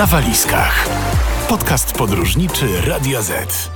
na 0.00 0.06
walizkach. 0.06 0.88
Podcast 1.48 1.98
podróżniczy 1.98 2.66
Radio 2.86 3.22
Z. 3.22 3.70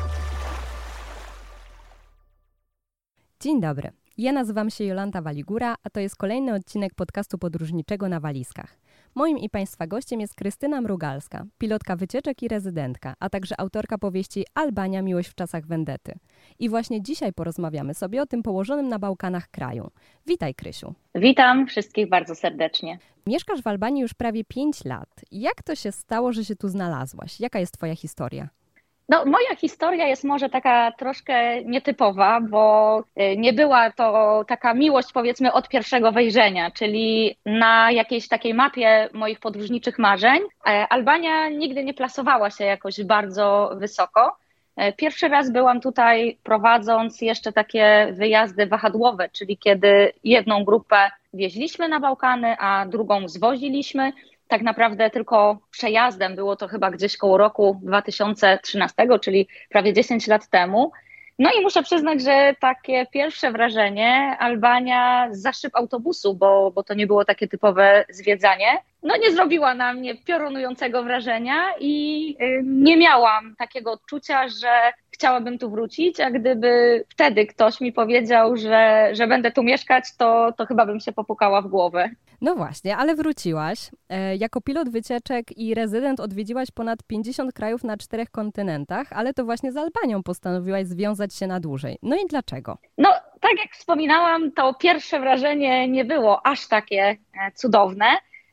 Dzień 3.41 3.61
dobry. 3.61 3.91
Ja 4.19 4.33
nazywam 4.33 4.71
się 4.71 4.85
Jolanta 4.85 5.23
Waligura, 5.23 5.75
a 5.83 5.91
to 5.91 6.01
jest 6.01 6.17
kolejny 6.17 6.55
odcinek 6.55 6.95
podcastu 6.95 7.39
podróżniczego 7.39 8.09
na 8.09 8.21
walizkach. 8.21 8.77
Moim 9.17 9.39
i 9.39 9.51
Państwa 9.51 9.87
gościem 9.87 10.21
jest 10.21 10.35
Krystyna 10.35 10.81
Mrugalska, 10.81 11.45
pilotka 11.59 11.97
wycieczek 11.97 12.43
i 12.43 12.49
rezydentka, 12.49 13.15
a 13.21 13.31
także 13.31 13.61
autorka 13.61 13.99
powieści 13.99 14.45
Albania– 14.55 15.03
Miłość 15.09 15.29
w 15.29 15.35
czasach 15.35 15.67
Wendety. 15.67 16.13
I 16.59 16.69
właśnie 16.69 17.03
dzisiaj 17.03 17.33
porozmawiamy 17.33 17.95
sobie 17.95 18.23
o 18.23 18.27
tym 18.27 18.43
położonym 18.43 18.89
na 18.89 18.99
Bałkanach 18.99 19.49
kraju. 19.51 19.91
Witaj 20.27 20.55
Krysiu. 20.55 20.95
Witam 21.15 21.67
wszystkich 21.67 22.09
bardzo 22.09 22.35
serdecznie. 22.35 22.99
Mieszkasz 23.27 23.63
w 23.63 23.67
Albanii 23.67 24.03
już 24.03 24.15
prawie 24.15 24.45
5 24.45 24.85
lat. 24.85 25.09
Jak 25.33 25.63
to 25.63 25.75
się 25.75 25.93
stało, 25.93 26.33
że 26.33 26.45
się 26.45 26.57
tu 26.57 26.69
znalazłaś? 26.69 27.41
Jaka 27.41 27.59
jest 27.59 27.75
Twoja 27.75 27.97
historia? 27.97 28.49
No, 29.09 29.25
moja 29.25 29.57
historia 29.57 30.07
jest 30.07 30.25
może 30.25 30.49
taka 30.49 30.93
troszkę 30.93 31.65
nietypowa, 31.65 32.41
bo 32.41 32.99
y, 33.01 33.37
nie 33.37 33.53
była 33.53 33.91
to 33.91 34.45
taka 34.49 34.75
miłość, 34.75 35.13
powiedzmy, 35.13 35.53
od 35.53 35.69
pierwszego 35.69 36.13
wejrzenia, 36.13 36.71
czyli 36.71 37.37
na 37.47 37.91
jakiejś 37.91 38.29
takiej 38.29 38.55
mapie 38.55 39.09
moich 39.13 39.41
podróżniczych 39.41 39.99
marzeń. 39.99 40.43
E, 40.67 40.87
Albania 40.89 41.49
nigdy 41.49 41.85
nie 41.85 41.95
plasowała 41.95 42.51
się 42.51 42.65
jakoś 42.65 43.03
bardzo 43.03 43.71
wysoko. 43.77 44.37
E, 44.77 44.93
pierwszy 44.93 45.29
raz 45.29 45.53
byłam 45.53 45.81
tutaj 45.81 46.39
prowadząc 46.43 47.21
jeszcze 47.21 47.53
takie 47.53 48.09
wyjazdy 48.13 48.67
wahadłowe, 48.67 49.29
czyli 49.29 49.59
kiedy 49.59 50.13
jedną 50.25 50.65
grupę 50.65 51.11
wieźliśmy 51.35 51.89
na 51.89 52.01
Bałkany, 52.01 52.57
a 52.59 52.87
drugą 52.87 53.29
zwoziliśmy 53.29 54.13
tak 54.49 54.63
naprawdę 54.63 55.11
tylko 55.11 55.59
przejazdem. 55.71 56.37
Było 56.37 56.57
to 56.57 56.69
chyba 56.69 56.91
gdzieś 56.91 57.17
koło 57.17 57.39
roku 57.39 57.81
2013, 57.83 58.95
czyli 59.21 59.49
prawie 59.71 59.93
10 59.93 60.27
lat 60.27 60.49
temu. 60.49 60.93
No 61.39 61.51
i 61.59 61.63
muszę 61.63 61.83
przyznać, 61.83 62.23
że 62.23 62.55
takie 62.61 63.07
pierwsze 63.07 63.53
wrażenie 63.53 64.37
Albania 64.39 65.29
za 65.31 65.53
szyb 65.53 65.77
autobusu, 65.77 66.35
bo, 66.35 66.71
bo 66.71 66.83
to 66.83 66.95
nie 66.95 67.07
było 67.07 67.25
takie 67.25 67.49
typowe 67.49 68.05
zwiedzanie, 68.09 68.67
no 69.03 69.17
nie 69.17 69.33
zrobiła 69.33 69.75
na 69.75 69.93
mnie 69.93 70.15
piorunującego 70.15 71.03
wrażenia 71.03 71.65
i 71.81 72.37
y, 72.43 72.63
nie 72.65 72.97
miałam 72.97 73.55
takiego 73.59 73.93
odczucia, 73.93 74.49
że 74.49 74.93
chciałabym 75.15 75.59
tu 75.59 75.71
wrócić, 75.71 76.21
a 76.21 76.31
gdyby 76.31 77.05
wtedy 77.09 77.47
ktoś 77.47 77.81
mi 77.81 77.93
powiedział, 77.93 78.57
że, 78.57 79.11
że 79.13 79.27
będę 79.27 79.53
tu 79.53 79.63
mieszkać, 79.63 80.05
to, 80.17 80.53
to 80.57 80.67
chyba 80.67 80.87
bym 80.87 81.01
się 81.01 81.13
popukała 81.13 81.63
w 81.63 81.69
głowę. 81.69 82.11
No 82.41 82.55
właśnie, 82.55 82.97
ale 82.97 83.15
wróciłaś. 83.15 83.91
E, 84.09 84.37
jako 84.37 84.61
pilot 84.61 84.89
wycieczek 84.89 85.59
i 85.59 85.75
rezydent 85.75 86.21
odwiedziłaś 86.21 86.71
ponad 86.71 87.03
50 87.03 87.53
krajów 87.53 87.85
na 87.85 87.97
czterech 87.97 88.31
kontynentach, 88.31 89.07
ale 89.11 89.35
to 89.35 89.45
właśnie 89.45 89.73
z 89.73 89.77
Albanią 89.77 90.23
postanowiłaś 90.23 90.87
związać 90.87 91.35
się 91.35 91.47
na 91.47 91.61
dłużej. 91.61 91.99
No 92.03 92.17
i 92.17 92.27
dlaczego? 92.29 92.79
No, 92.99 93.09
tak 93.41 93.53
jak 93.65 93.73
wspominałam, 93.73 94.53
to 94.53 94.75
pierwsze 94.75 95.21
wrażenie 95.21 95.89
nie 95.89 96.05
było 96.05 96.47
aż 96.47 96.69
takie 96.69 97.03
e, 97.03 97.17
cudowne. 97.55 98.07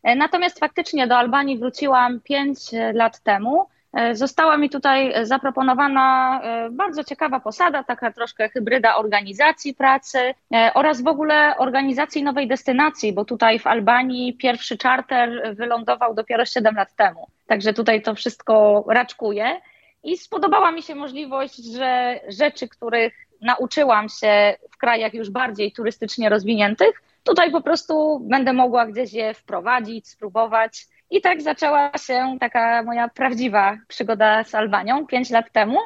E, 0.04 0.16
natomiast 0.16 0.60
faktycznie 0.60 1.08
do 1.08 1.18
Albanii 1.18 1.58
wróciłam 1.58 2.20
5 2.20 2.60
lat 2.94 3.20
temu 3.20 3.68
została 4.14 4.58
mi 4.58 4.70
tutaj 4.70 5.14
zaproponowana 5.26 6.40
e, 6.44 6.70
bardzo 6.70 7.04
ciekawa 7.04 7.40
posada, 7.40 7.84
taka 7.84 8.12
troszkę 8.12 8.50
hybryda 8.50 8.96
organizacji 8.96 9.74
pracy 9.74 10.34
e, 10.54 10.72
oraz 10.74 11.02
w 11.02 11.08
ogóle 11.08 11.58
organizacji 11.58 12.24
nowej 12.24 12.48
destynacji, 12.48 13.14
bo 13.14 13.26
tutaj 13.26 13.60
w 13.60 13.68
Albanii 13.68 14.34
pierwszy 14.34 14.78
charter 14.84 15.56
wylądował 15.56 16.14
dopiero 16.14 16.46
7 16.46 16.76
lat 16.76 16.96
temu. 16.96 17.28
Także 17.48 17.74
tutaj 17.74 18.02
to 18.02 18.16
wszystko 18.16 18.86
raczkuje. 18.88 19.62
I 20.04 20.18
spodobała 20.18 20.72
mi 20.72 20.82
się 20.82 20.96
możliwość, 20.96 21.56
że 21.56 22.20
rzeczy, 22.28 22.68
których 22.68 23.14
nauczyłam 23.42 24.10
się 24.10 24.56
w 24.72 24.78
krajach 24.78 25.14
już 25.14 25.30
bardziej 25.30 25.72
turystycznie 25.72 26.30
rozwiniętych, 26.30 27.02
tutaj 27.24 27.52
po 27.52 27.62
prostu 27.62 28.20
będę 28.20 28.54
mogła 28.54 28.86
gdzieś 28.86 29.14
je 29.14 29.34
wprowadzić, 29.34 30.08
spróbować. 30.08 30.88
I 31.12 31.22
tak 31.22 31.42
zaczęła 31.42 31.92
się 31.98 32.38
taka 32.40 32.84
moja 32.84 33.10
prawdziwa 33.10 33.78
przygoda 33.88 34.44
z 34.44 34.56
Albanią 34.56 35.08
pięć 35.08 35.30
lat 35.30 35.52
temu 35.52 35.78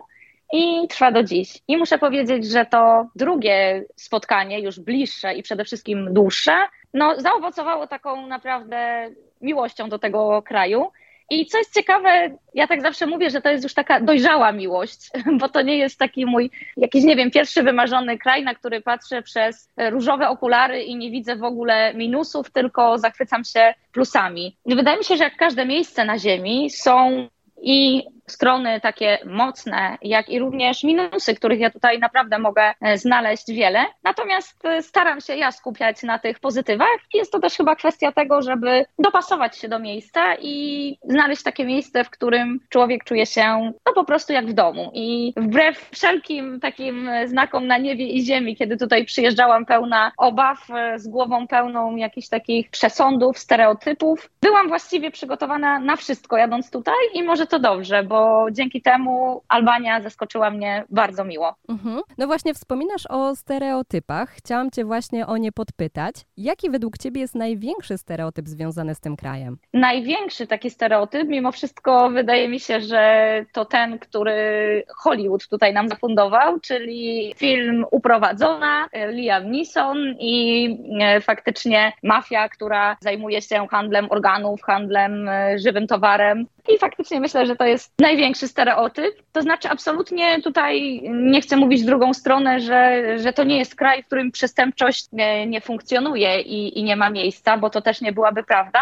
i 0.54 0.88
trwa 0.88 1.12
do 1.12 1.24
dziś. 1.24 1.60
I 1.68 1.78
muszę 1.78 1.98
powiedzieć, 1.98 2.46
że 2.46 2.66
to 2.66 3.08
drugie 3.16 3.86
spotkanie, 3.96 4.60
już 4.60 4.80
bliższe 4.80 5.34
i 5.34 5.44
przede 5.44 5.66
wszystkim 5.66 6.14
dłuższe, 6.14 6.68
no, 6.94 7.22
zaowocowało 7.22 7.88
taką 7.88 8.28
naprawdę 8.28 9.10
miłością 9.42 9.90
do 9.90 10.00
tego 10.00 10.42
kraju. 10.42 10.92
I 11.30 11.46
co 11.46 11.58
jest 11.58 11.74
ciekawe, 11.74 12.38
ja 12.54 12.68
tak 12.68 12.82
zawsze 12.82 13.08
mówię, 13.08 13.30
że 13.30 13.42
to 13.42 13.50
jest 13.50 13.64
już 13.64 13.74
taka 13.74 14.00
dojrzała 14.00 14.52
miłość, 14.52 15.10
bo 15.40 15.50
to 15.50 15.62
nie 15.62 15.78
jest 15.78 16.00
taki 16.00 16.26
mój 16.26 16.52
jakiś, 16.78 17.04
nie 17.04 17.16
wiem, 17.16 17.32
pierwszy 17.32 17.64
wymarzony 17.64 18.18
kraj, 18.18 18.44
na 18.44 18.56
który 18.56 18.82
patrzę 18.82 19.22
przez 19.22 19.70
różowe 19.78 20.30
okulary 20.30 20.84
i 20.84 20.96
nie 20.96 21.12
widzę 21.12 21.36
w 21.36 21.44
ogóle 21.44 21.94
minusów, 21.94 22.52
tylko 22.52 22.98
zachwycam 22.98 23.44
się 23.44 23.74
plusami. 23.92 24.58
Wydaje 24.66 24.98
mi 24.98 25.04
się, 25.04 25.18
że 25.18 25.24
jak 25.24 25.36
każde 25.36 25.66
miejsce 25.66 26.06
na 26.06 26.20
Ziemi 26.20 26.70
są 26.70 27.28
i 27.62 28.04
strony 28.28 28.82
takie 28.82 29.20
mocne, 29.26 29.98
jak 30.02 30.30
i 30.30 30.40
również 30.40 30.84
minusy, 30.84 31.36
których 31.36 31.60
ja 31.60 31.70
tutaj 31.70 32.00
naprawdę 32.00 32.40
mogę 32.40 32.74
e, 32.82 32.98
znaleźć 32.98 33.52
wiele. 33.52 33.86
Natomiast 34.04 34.66
e, 34.66 34.84
staram 34.84 35.22
się 35.22 35.36
ja 35.36 35.52
skupiać 35.52 36.04
na 36.04 36.20
tych 36.20 36.40
pozytywach. 36.40 36.98
Jest 37.14 37.32
to 37.32 37.40
też 37.40 37.54
chyba 37.54 37.76
kwestia 37.76 38.12
tego, 38.12 38.42
żeby 38.42 38.86
dopasować 39.00 39.58
się 39.58 39.68
do 39.68 39.80
miejsca 39.80 40.36
i 40.42 40.98
znaleźć 41.04 41.44
takie 41.44 41.66
miejsce, 41.66 42.04
w 42.04 42.10
którym 42.10 42.60
człowiek 42.70 43.04
czuje 43.04 43.26
się 43.26 43.72
no 43.86 43.94
po 43.94 44.06
prostu 44.06 44.34
jak 44.34 44.48
w 44.48 44.54
domu. 44.54 44.92
I 44.94 45.34
wbrew 45.38 45.90
wszelkim 45.92 46.60
takim 46.60 47.10
znakom 47.26 47.68
na 47.68 47.78
niebie 47.78 48.08
i 48.08 48.26
ziemi, 48.26 48.56
kiedy 48.56 48.78
tutaj 48.78 49.06
przyjeżdżałam 49.06 49.66
pełna 49.66 50.12
obaw, 50.18 50.70
e, 50.70 51.00
z 51.00 51.08
głową 51.08 51.48
pełną 51.48 51.96
jakichś 51.96 52.30
takich 52.30 52.70
przesądów, 52.70 53.40
stereotypów, 53.40 54.30
byłam 54.42 54.68
właściwie 54.68 55.12
przygotowana 55.12 55.80
na 55.80 55.96
wszystko 55.96 56.38
jadąc 56.38 56.72
tutaj 56.72 56.96
i 57.14 57.24
może 57.24 57.48
to 57.48 57.60
dobrze, 57.60 58.04
bo 58.04 58.15
bo 58.16 58.48
dzięki 58.52 58.82
temu 58.82 59.42
Albania 59.48 60.02
zaskoczyła 60.02 60.50
mnie 60.50 60.84
bardzo 60.90 61.24
miło. 61.24 61.56
Mhm. 61.70 62.02
No 62.18 62.28
właśnie 62.28 62.54
wspominasz 62.54 63.06
o 63.10 63.36
stereotypach. 63.36 64.30
Chciałam 64.30 64.72
Cię 64.72 64.86
właśnie 64.86 65.28
o 65.28 65.38
nie 65.38 65.52
podpytać. 65.52 66.16
Jaki 66.38 66.70
według 66.70 66.98
Ciebie 66.98 67.22
jest 67.22 67.36
największy 67.36 67.98
stereotyp 67.98 68.48
związany 68.48 68.96
z 68.96 69.00
tym 69.00 69.16
krajem? 69.16 69.58
Największy 69.74 70.48
taki 70.48 70.70
stereotyp, 70.70 71.28
mimo 71.28 71.52
wszystko 71.52 72.10
wydaje 72.10 72.50
mi 72.50 72.60
się, 72.60 72.82
że 72.82 73.46
to 73.52 73.66
ten, 73.66 74.00
który 74.00 74.84
Hollywood 74.98 75.48
tutaj 75.48 75.74
nam 75.74 75.90
zafundował, 75.90 76.60
czyli 76.60 77.34
film 77.38 77.86
Uprowadzona, 77.92 78.88
Liam 79.12 79.52
Neeson 79.52 79.98
i 80.20 80.70
e, 81.02 81.22
faktycznie 81.22 81.94
mafia, 82.04 82.50
która 82.50 82.98
zajmuje 83.00 83.42
się 83.42 83.68
handlem 83.72 84.08
organów, 84.10 84.62
handlem 84.62 85.30
e, 85.30 85.60
żywym 85.60 85.88
towarem. 85.88 86.48
I 86.68 86.80
faktycznie 86.80 87.20
myślę, 87.20 87.46
że 87.46 87.56
to 87.56 87.66
jest 87.66 87.94
największy 88.00 88.48
stereotyp. 88.48 89.16
To 89.32 89.42
znaczy, 89.42 89.70
absolutnie 89.70 90.42
tutaj 90.42 91.02
nie 91.10 91.42
chcę 91.42 91.58
mówić 91.58 91.82
w 91.84 91.86
drugą 91.86 92.14
stronę, 92.14 92.60
że, 92.60 93.04
że 93.20 93.34
to 93.34 93.44
nie 93.44 93.58
jest 93.58 93.76
kraj, 93.76 94.04
w 94.04 94.06
którym 94.06 94.32
przestępczość 94.32 95.08
nie, 95.12 95.48
nie 95.48 95.62
funkcjonuje 95.62 96.42
i, 96.42 96.80
i 96.80 96.84
nie 96.84 96.96
ma 96.96 97.10
miejsca, 97.10 97.58
bo 97.58 97.70
to 97.70 97.82
też 97.82 98.02
nie 98.02 98.12
byłaby 98.12 98.44
prawda. 98.44 98.80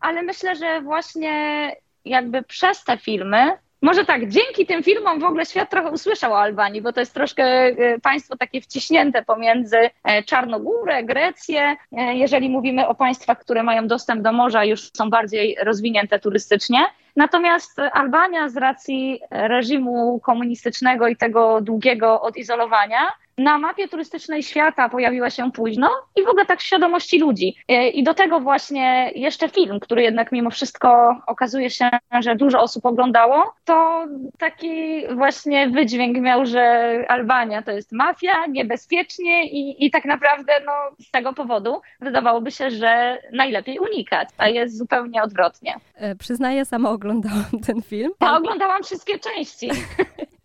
Ale 0.00 0.22
myślę, 0.22 0.56
że 0.56 0.80
właśnie 0.80 1.72
jakby 2.04 2.42
przez 2.42 2.84
te 2.84 2.98
filmy 2.98 3.52
może 3.82 4.04
tak, 4.04 4.28
dzięki 4.28 4.66
tym 4.66 4.82
filmom 4.82 5.20
w 5.20 5.24
ogóle 5.24 5.46
świat 5.46 5.70
trochę 5.70 5.90
usłyszał 5.90 6.32
o 6.32 6.40
Albanii, 6.40 6.82
bo 6.82 6.92
to 6.92 7.00
jest 7.00 7.14
troszkę 7.14 7.44
e, 7.44 7.98
państwo 8.02 8.36
takie 8.36 8.60
wciśnięte 8.60 9.22
pomiędzy 9.22 9.76
e, 10.04 10.22
Czarnogórę, 10.22 11.04
Grecję. 11.04 11.76
E, 11.92 12.14
jeżeli 12.14 12.48
mówimy 12.48 12.88
o 12.88 12.94
państwach, 12.94 13.38
które 13.38 13.62
mają 13.62 13.86
dostęp 13.86 14.22
do 14.22 14.32
morza, 14.32 14.64
już 14.64 14.90
są 14.96 15.10
bardziej 15.10 15.56
rozwinięte 15.60 16.18
turystycznie. 16.18 16.78
Natomiast 17.16 17.78
Albania 17.78 18.48
z 18.48 18.56
racji 18.56 19.20
reżimu 19.30 20.20
komunistycznego 20.20 21.08
i 21.08 21.16
tego 21.16 21.60
długiego 21.60 22.20
odizolowania 22.20 22.98
na 23.38 23.58
mapie 23.58 23.88
turystycznej 23.88 24.42
świata 24.42 24.88
pojawiła 24.88 25.30
się 25.30 25.52
późno 25.52 25.90
i 26.16 26.24
w 26.24 26.28
ogóle 26.28 26.46
tak 26.46 26.60
w 26.60 26.62
świadomości 26.62 27.18
ludzi. 27.18 27.56
E, 27.68 27.88
I 27.88 28.04
do 28.04 28.14
tego 28.14 28.40
właśnie 28.40 29.10
jeszcze 29.14 29.48
film, 29.48 29.80
który 29.80 30.02
jednak 30.02 30.32
mimo 30.32 30.50
wszystko 30.50 31.16
okazuje 31.26 31.70
się, 31.70 31.88
że 32.20 32.36
dużo 32.36 32.60
osób 32.60 32.86
oglądało, 32.86 33.54
to 33.64 34.06
taki 34.38 35.02
właśnie 35.14 35.68
wydźwięk 35.68 36.18
miał, 36.18 36.46
że 36.46 37.04
Albania 37.08 37.62
to 37.62 37.70
jest 37.70 37.92
mafia, 37.92 38.46
niebezpiecznie 38.46 39.44
i, 39.44 39.86
i 39.86 39.90
tak 39.90 40.04
naprawdę 40.04 40.52
no, 40.66 40.72
z 41.00 41.10
tego 41.10 41.32
powodu 41.32 41.80
wydawałoby 42.00 42.50
się, 42.50 42.70
że 42.70 43.18
najlepiej 43.32 43.78
unikać, 43.78 44.28
a 44.38 44.48
jest 44.48 44.78
zupełnie 44.78 45.22
odwrotnie. 45.22 45.74
E, 45.94 46.16
przyznaję, 46.16 46.64
sama 46.64 46.90
oglądałam 46.90 47.60
ten 47.66 47.82
film. 47.82 48.12
Ja 48.20 48.36
oglądałam 48.36 48.82
wszystkie 48.82 49.18
części. 49.18 49.70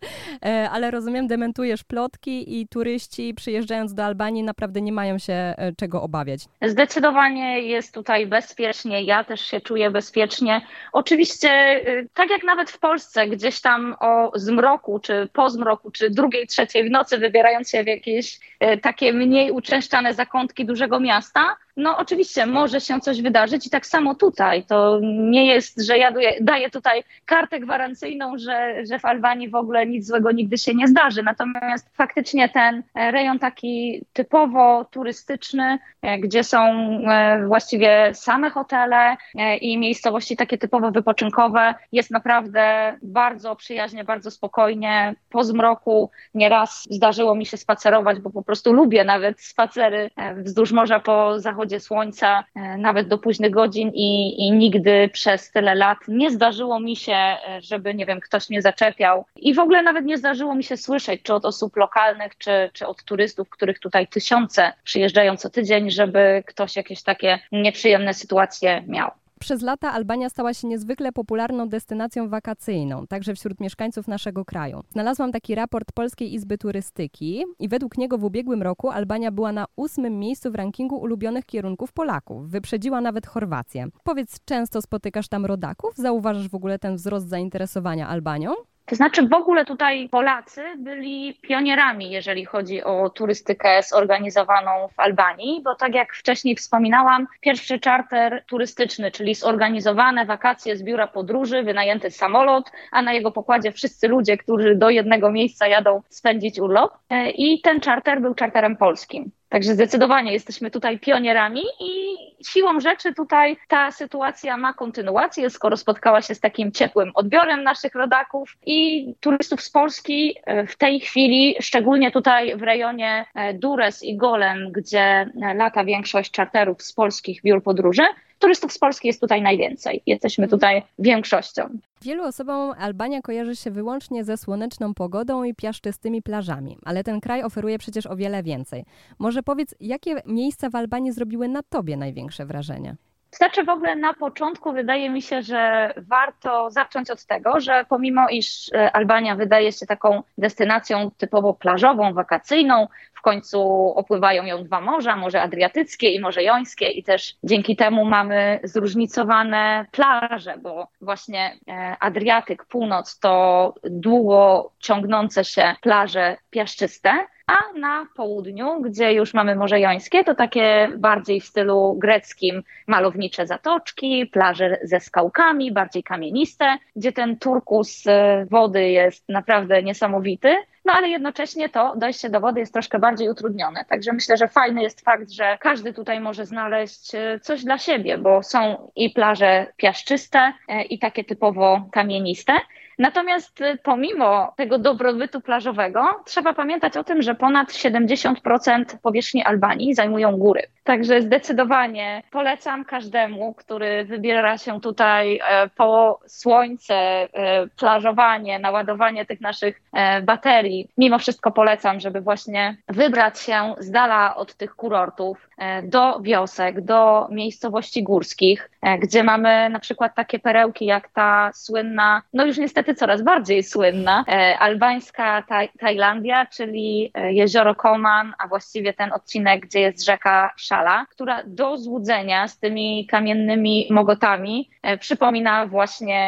E, 0.44 0.70
ale 0.70 0.90
rozumiem, 0.90 1.26
dementujesz 1.26 1.84
plotki 1.84 2.60
i 2.60 2.68
turyści 2.68 3.34
przyjeżdżając 3.34 3.94
do 3.94 4.04
Albanii 4.04 4.42
naprawdę 4.42 4.80
nie 4.80 4.92
mają 4.92 5.18
się 5.18 5.32
e, 5.32 5.72
czego 5.76 6.02
obawiać. 6.02 6.40
Zdecydowanie 6.62 7.60
jest 7.60 7.94
tutaj 7.94 8.26
bezpiecznie, 8.26 9.02
ja 9.02 9.24
też 9.24 9.40
się 9.40 9.60
czuję 9.60 9.90
bezpiecznie. 9.90 10.60
Oczywiście, 10.92 11.50
y, 11.88 12.08
tak 12.14 12.30
jak 12.30 12.44
nawet 12.44 12.70
w 12.70 12.78
Polsce, 12.78 13.26
gdzieś 13.26 13.60
tam 13.60 13.96
o 14.00 14.32
zmroku, 14.34 14.98
czy 14.98 15.28
po 15.32 15.50
zmroku, 15.50 15.90
czy 15.90 16.10
drugiej, 16.10 16.46
trzeciej 16.46 16.88
w 16.88 16.90
nocy, 16.90 17.18
wybierając 17.18 17.70
się 17.70 17.84
w 17.84 17.86
jakieś 17.86 18.40
takie 18.82 19.12
mniej 19.12 19.50
uczęszczane 19.50 20.14
zakątki 20.14 20.66
dużego 20.66 21.00
miasta, 21.00 21.56
no 21.76 21.98
oczywiście 21.98 22.46
może 22.46 22.80
się 22.80 23.00
coś 23.00 23.22
wydarzyć 23.22 23.66
i 23.66 23.70
tak 23.70 23.86
samo 23.86 24.14
tutaj. 24.14 24.64
To 24.64 25.00
nie 25.02 25.46
jest, 25.46 25.82
że 25.86 25.98
ja 25.98 26.12
daję 26.40 26.70
tutaj 26.70 27.04
kartę 27.26 27.60
gwarancyjną, 27.60 28.38
że, 28.38 28.86
że 28.90 28.98
w 28.98 29.04
Albanii 29.04 29.48
w 29.48 29.54
ogóle 29.54 29.86
nic 29.86 30.06
złego 30.06 30.32
nigdy 30.32 30.58
się 30.58 30.74
nie 30.74 30.88
zdarzy. 30.88 31.22
Natomiast 31.22 31.96
faktycznie 31.96 32.48
ten 32.48 32.82
rejon 32.94 33.38
taki 33.38 34.04
typowo 34.12 34.84
turystyczny, 34.84 35.78
e, 36.02 36.18
gdzie 36.18 36.44
są 36.44 36.58
e, 36.58 37.46
właściwie 37.46 38.10
same 38.14 38.50
hotele 38.50 39.16
e, 39.34 39.56
i 39.56 39.78
miejscowości 39.78 40.36
takie 40.36 40.58
typowo 40.58 40.90
wypoczynkowe, 40.90 41.74
jest 41.92 42.10
naprawdę 42.10 42.96
bardzo 43.02 43.56
przyjaźnie, 43.56 44.04
bardzo 44.04 44.30
spokojnie. 44.30 45.14
Po 45.30 45.44
zmroku 45.44 46.10
nieraz 46.34 46.86
zdarzyło 46.90 47.34
mi 47.34 47.46
się 47.46 47.56
spacerować, 47.56 48.20
bo 48.20 48.30
po 48.30 48.42
prostu 48.42 48.72
lubię 48.72 49.04
nawet 49.04 49.40
spacery 49.40 50.10
wzdłuż 50.36 50.72
morza 50.72 51.00
po 51.00 51.40
zachodzie 51.40 51.61
zachodzie 51.62 51.80
słońca, 51.80 52.44
e, 52.54 52.78
nawet 52.78 53.08
do 53.08 53.18
późnych 53.18 53.50
godzin 53.50 53.90
i, 53.94 54.34
i 54.46 54.52
nigdy 54.52 55.10
przez 55.12 55.50
tyle 55.50 55.74
lat 55.74 55.98
nie 56.08 56.30
zdarzyło 56.30 56.80
mi 56.80 56.96
się, 56.96 57.12
e, 57.12 57.38
żeby, 57.60 57.94
nie 57.94 58.06
wiem, 58.06 58.20
ktoś 58.20 58.50
mnie 58.50 58.62
zaczepiał. 58.62 59.24
I 59.36 59.54
w 59.54 59.58
ogóle 59.58 59.82
nawet 59.82 60.04
nie 60.04 60.18
zdarzyło 60.18 60.54
mi 60.54 60.64
się 60.64 60.76
słyszeć, 60.76 61.22
czy 61.22 61.34
od 61.34 61.44
osób 61.44 61.76
lokalnych, 61.76 62.38
czy, 62.38 62.70
czy 62.72 62.86
od 62.86 63.04
turystów, 63.04 63.50
których 63.50 63.78
tutaj 63.78 64.06
tysiące 64.06 64.72
przyjeżdżają 64.84 65.36
co 65.36 65.50
tydzień, 65.50 65.90
żeby 65.90 66.42
ktoś 66.46 66.76
jakieś 66.76 67.02
takie 67.02 67.38
nieprzyjemne 67.52 68.14
sytuacje 68.14 68.82
miał. 68.86 69.10
Przez 69.42 69.62
lata 69.62 69.92
Albania 69.92 70.28
stała 70.28 70.54
się 70.54 70.68
niezwykle 70.68 71.12
popularną 71.12 71.68
destynacją 71.68 72.28
wakacyjną, 72.28 73.06
także 73.06 73.34
wśród 73.34 73.60
mieszkańców 73.60 74.08
naszego 74.08 74.44
kraju. 74.44 74.80
Znalazłam 74.92 75.32
taki 75.32 75.54
raport 75.54 75.92
Polskiej 75.92 76.34
Izby 76.34 76.58
Turystyki 76.58 77.44
i 77.58 77.68
według 77.68 77.98
niego 77.98 78.18
w 78.18 78.24
ubiegłym 78.24 78.62
roku 78.62 78.90
Albania 78.90 79.30
była 79.30 79.52
na 79.52 79.64
ósmym 79.76 80.18
miejscu 80.18 80.50
w 80.50 80.54
rankingu 80.54 80.96
ulubionych 80.96 81.46
kierunków 81.46 81.92
Polaków. 81.92 82.50
Wyprzedziła 82.50 83.00
nawet 83.00 83.26
Chorwację. 83.26 83.86
Powiedz, 84.04 84.36
często 84.44 84.82
spotykasz 84.82 85.28
tam 85.28 85.46
rodaków? 85.46 85.96
Zauważasz 85.96 86.48
w 86.48 86.54
ogóle 86.54 86.78
ten 86.78 86.96
wzrost 86.96 87.28
zainteresowania 87.28 88.08
Albanią? 88.08 88.52
To 88.86 88.96
znaczy 88.96 89.28
w 89.28 89.34
ogóle 89.34 89.64
tutaj 89.64 90.08
Polacy 90.08 90.62
byli 90.78 91.34
pionierami, 91.42 92.10
jeżeli 92.10 92.44
chodzi 92.44 92.84
o 92.84 93.10
turystykę 93.10 93.82
zorganizowaną 93.82 94.88
w 94.88 95.00
Albanii, 95.00 95.60
bo 95.64 95.74
tak 95.74 95.94
jak 95.94 96.14
wcześniej 96.14 96.56
wspominałam, 96.56 97.26
pierwszy 97.40 97.80
czarter 97.80 98.44
turystyczny, 98.46 99.10
czyli 99.10 99.34
zorganizowane 99.34 100.26
wakacje 100.26 100.76
z 100.76 100.82
biura 100.82 101.06
podróży, 101.06 101.62
wynajęty 101.62 102.10
samolot, 102.10 102.70
a 102.90 103.02
na 103.02 103.12
jego 103.12 103.30
pokładzie 103.30 103.72
wszyscy 103.72 104.08
ludzie, 104.08 104.36
którzy 104.36 104.74
do 104.74 104.90
jednego 104.90 105.32
miejsca 105.32 105.66
jadą 105.66 106.02
spędzić 106.08 106.58
urlop. 106.58 106.92
E, 107.10 107.30
I 107.30 107.60
ten 107.60 107.80
czarter 107.80 108.20
był 108.20 108.34
czarterem 108.34 108.76
polskim. 108.76 109.30
Także 109.52 109.74
zdecydowanie 109.74 110.32
jesteśmy 110.32 110.70
tutaj 110.70 110.98
pionierami 110.98 111.62
i 111.80 112.16
siłą 112.44 112.80
rzeczy 112.80 113.14
tutaj 113.14 113.56
ta 113.68 113.90
sytuacja 113.90 114.56
ma 114.56 114.72
kontynuację, 114.72 115.50
skoro 115.50 115.76
spotkała 115.76 116.22
się 116.22 116.34
z 116.34 116.40
takim 116.40 116.72
ciepłym 116.72 117.10
odbiorem 117.14 117.62
naszych 117.62 117.94
rodaków 117.94 118.56
i 118.66 119.06
turystów 119.20 119.62
z 119.62 119.70
Polski 119.70 120.36
e, 120.44 120.66
w 120.66 120.76
tej 120.76 121.00
chwili, 121.00 121.56
szczególnie 121.60 122.10
tutaj 122.10 122.56
w 122.56 122.62
rejonie 122.62 123.26
e, 123.34 123.54
Dures 123.54 124.02
i 124.02 124.16
Golem, 124.16 124.72
gdzie 124.72 125.00
e, 125.00 125.54
lata 125.54 125.84
większość 125.84 126.30
czarterów 126.30 126.82
z 126.82 126.92
polskich 126.92 127.42
biur 127.42 127.62
podróży, 127.62 128.02
turystów 128.42 128.72
z 128.72 128.78
Polski 128.78 129.08
jest 129.08 129.20
tutaj 129.20 129.42
najwięcej. 129.42 130.02
Jesteśmy 130.06 130.44
mhm. 130.44 130.60
tutaj 130.60 130.82
większością. 130.98 131.68
Wielu 132.02 132.24
osobom 132.24 132.74
Albania 132.78 133.22
kojarzy 133.22 133.56
się 133.56 133.70
wyłącznie 133.70 134.24
ze 134.24 134.36
słoneczną 134.36 134.94
pogodą 134.94 135.44
i 135.44 135.54
piaszczystymi 135.54 136.22
plażami, 136.22 136.78
ale 136.84 137.04
ten 137.04 137.20
kraj 137.20 137.42
oferuje 137.42 137.78
przecież 137.78 138.06
o 138.06 138.16
wiele 138.16 138.42
więcej. 138.42 138.84
Może 139.18 139.42
powiedz, 139.42 139.74
jakie 139.80 140.22
miejsca 140.26 140.70
w 140.70 140.74
Albanii 140.74 141.12
zrobiły 141.12 141.48
na 141.48 141.62
tobie 141.62 141.96
największe 141.96 142.46
wrażenie? 142.46 142.96
Znaczy 143.30 143.64
w 143.64 143.68
ogóle 143.68 143.96
na 143.96 144.14
początku 144.14 144.72
wydaje 144.72 145.10
mi 145.10 145.22
się, 145.22 145.42
że 145.42 145.92
warto 145.96 146.70
zacząć 146.70 147.10
od 147.10 147.24
tego, 147.24 147.60
że 147.60 147.84
pomimo 147.88 148.28
iż 148.28 148.72
e, 148.72 148.92
Albania 148.96 149.36
wydaje 149.36 149.72
się 149.72 149.86
taką 149.86 150.22
destynacją 150.38 151.10
typowo 151.10 151.54
plażową, 151.54 152.14
wakacyjną, 152.14 152.88
w 153.22 153.30
końcu 153.30 153.60
opływają 153.96 154.44
ją 154.44 154.64
dwa 154.64 154.80
morza, 154.80 155.16
Morze 155.16 155.42
Adriatyckie 155.42 156.10
i 156.10 156.20
Morze 156.20 156.42
Jońskie 156.42 156.88
i 156.88 157.02
też 157.02 157.34
dzięki 157.44 157.76
temu 157.76 158.04
mamy 158.04 158.60
zróżnicowane 158.64 159.86
plaże, 159.92 160.58
bo 160.62 160.88
właśnie 161.00 161.58
e, 161.68 161.96
Adriatyk, 162.00 162.64
północ 162.64 163.18
to 163.18 163.74
długo 163.84 164.72
ciągnące 164.78 165.44
się 165.44 165.74
plaże 165.80 166.36
piaszczyste, 166.50 167.10
a 167.46 167.78
na 167.78 168.06
południu, 168.16 168.80
gdzie 168.80 169.12
już 169.12 169.34
mamy 169.34 169.56
Morze 169.56 169.80
Jońskie, 169.80 170.24
to 170.24 170.34
takie 170.34 170.88
bardziej 170.98 171.40
w 171.40 171.46
stylu 171.46 171.96
greckim 171.98 172.62
malownicze 172.86 173.46
zatoczki, 173.46 174.26
plaże 174.26 174.78
ze 174.82 175.00
skałkami, 175.00 175.72
bardziej 175.72 176.02
kamieniste, 176.02 176.76
gdzie 176.96 177.12
ten 177.12 177.38
turkus 177.38 178.06
e, 178.06 178.46
wody 178.50 178.88
jest 178.88 179.28
naprawdę 179.28 179.82
niesamowity. 179.82 180.56
No 180.84 180.92
ale 180.92 181.08
jednocześnie 181.08 181.68
to 181.68 181.94
dojście 181.96 182.30
do 182.30 182.40
wody 182.40 182.60
jest 182.60 182.72
troszkę 182.72 182.98
bardziej 182.98 183.28
utrudnione. 183.28 183.84
Także 183.84 184.12
myślę, 184.12 184.36
że 184.36 184.48
fajny 184.48 184.82
jest 184.82 185.00
fakt, 185.00 185.30
że 185.30 185.58
każdy 185.60 185.92
tutaj 185.92 186.20
może 186.20 186.46
znaleźć 186.46 187.14
e, 187.14 187.40
coś 187.40 187.64
dla 187.64 187.78
siebie, 187.78 188.18
bo 188.18 188.42
są 188.42 188.90
i 188.96 189.10
plaże 189.10 189.66
piaszczyste, 189.76 190.52
e, 190.68 190.82
i 190.82 190.98
takie 190.98 191.24
typowo 191.24 191.88
kamieniste. 191.92 192.52
Natomiast 192.98 193.60
y, 193.60 193.78
pomimo 193.82 194.54
tego 194.56 194.78
dobrobytu 194.78 195.40
plażowego, 195.40 196.06
trzeba 196.24 196.54
pamiętać 196.54 196.96
o 196.96 197.04
tym, 197.04 197.22
że 197.22 197.34
ponad 197.34 197.72
70% 197.72 198.84
powierzchni 199.02 199.44
Albanii 199.44 199.94
zajmują 199.94 200.36
góry. 200.36 200.62
Także 200.84 201.22
zdecydowanie 201.22 202.22
polecam 202.30 202.84
każdemu, 202.84 203.54
który 203.54 204.04
wybiera 204.04 204.58
się 204.58 204.80
tutaj 204.80 205.40
e, 205.48 205.68
po 205.68 206.20
słońce, 206.26 206.94
e, 206.94 207.28
plażowanie, 207.66 208.58
naładowanie 208.58 209.26
tych 209.26 209.40
naszych 209.40 209.82
e, 209.92 210.22
baterii. 210.22 210.88
Mimo 210.98 211.18
wszystko 211.18 211.50
polecam, 211.50 212.00
żeby 212.00 212.20
właśnie 212.20 212.76
wybrać 212.88 213.40
się 213.40 213.74
z 213.78 213.90
dala 213.90 214.36
od 214.36 214.54
tych 214.54 214.74
kurortów 214.74 215.48
do 215.82 216.20
wiosek, 216.20 216.80
do 216.80 217.28
miejscowości 217.30 218.02
górskich, 218.02 218.70
gdzie 218.98 219.24
mamy 219.24 219.68
na 219.70 219.78
przykład 219.80 220.14
takie 220.14 220.38
perełki 220.38 220.86
jak 220.86 221.08
ta 221.08 221.50
słynna, 221.54 222.22
no 222.32 222.46
już 222.46 222.58
niestety 222.58 222.94
coraz 222.94 223.22
bardziej 223.22 223.62
słynna, 223.62 224.24
albańska 224.58 225.42
taj 225.42 225.68
Tajlandia, 225.80 226.46
czyli 226.46 227.12
jezioro 227.14 227.74
Koman, 227.74 228.34
a 228.38 228.48
właściwie 228.48 228.92
ten 228.92 229.12
odcinek, 229.12 229.60
gdzie 229.66 229.80
jest 229.80 230.04
rzeka 230.04 230.50
szala, 230.72 231.06
która 231.10 231.42
do 231.46 231.76
złudzenia 231.76 232.48
z 232.48 232.58
tymi 232.58 233.06
kamiennymi 233.06 233.86
mogotami 233.90 234.70
e, 234.82 234.98
przypomina 234.98 235.66
właśnie 235.66 236.20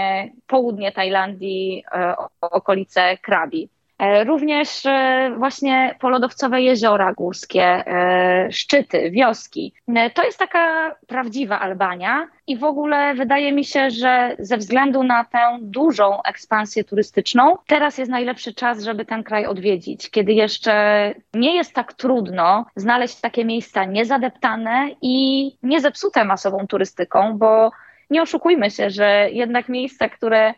południe 0.46 0.92
Tajlandii, 0.92 1.84
e, 1.92 2.14
okolice 2.40 3.16
Krabi. 3.18 3.68
E, 3.98 4.24
również 4.24 4.86
e, 4.86 5.34
właśnie 5.38 5.94
polodowcowe 6.00 6.62
jeziora 6.62 7.12
górskie, 7.12 7.64
e, 7.64 8.52
szczyty, 8.52 9.10
wioski. 9.10 9.74
To 10.14 10.24
jest 10.24 10.38
taka 10.38 10.94
prawdziwa 11.06 11.60
Albania 11.60 12.28
i 12.46 12.56
w 12.56 12.64
ogóle 12.64 13.14
wydaje 13.14 13.52
mi 13.52 13.64
się, 13.64 13.90
że 13.90 14.36
ze 14.38 14.56
względu 14.56 15.02
na 15.02 15.24
tę 15.24 15.58
dużą 15.62 16.22
ekspansję 16.22 16.84
turystyczną, 16.84 17.56
teraz 17.66 17.98
jest 17.98 18.10
najlepszy 18.10 18.54
czas, 18.54 18.84
żeby 18.84 19.04
ten 19.04 19.22
kraj 19.22 19.46
odwiedzić, 19.46 20.10
kiedy 20.10 20.32
jeszcze 20.32 21.14
nie 21.34 21.56
jest 21.56 21.74
tak 21.74 21.92
trudno 21.92 22.66
znaleźć 22.76 23.20
takie 23.20 23.44
miejsca 23.44 23.84
niezadeptane 23.84 24.90
i 25.02 25.50
niezepsute 25.62 26.24
masową 26.24 26.66
turystyką, 26.66 27.38
bo 27.38 27.70
nie 28.10 28.22
oszukujmy 28.22 28.70
się, 28.70 28.90
że 28.90 29.28
jednak 29.32 29.68
miejsca, 29.68 30.08
które 30.08 30.54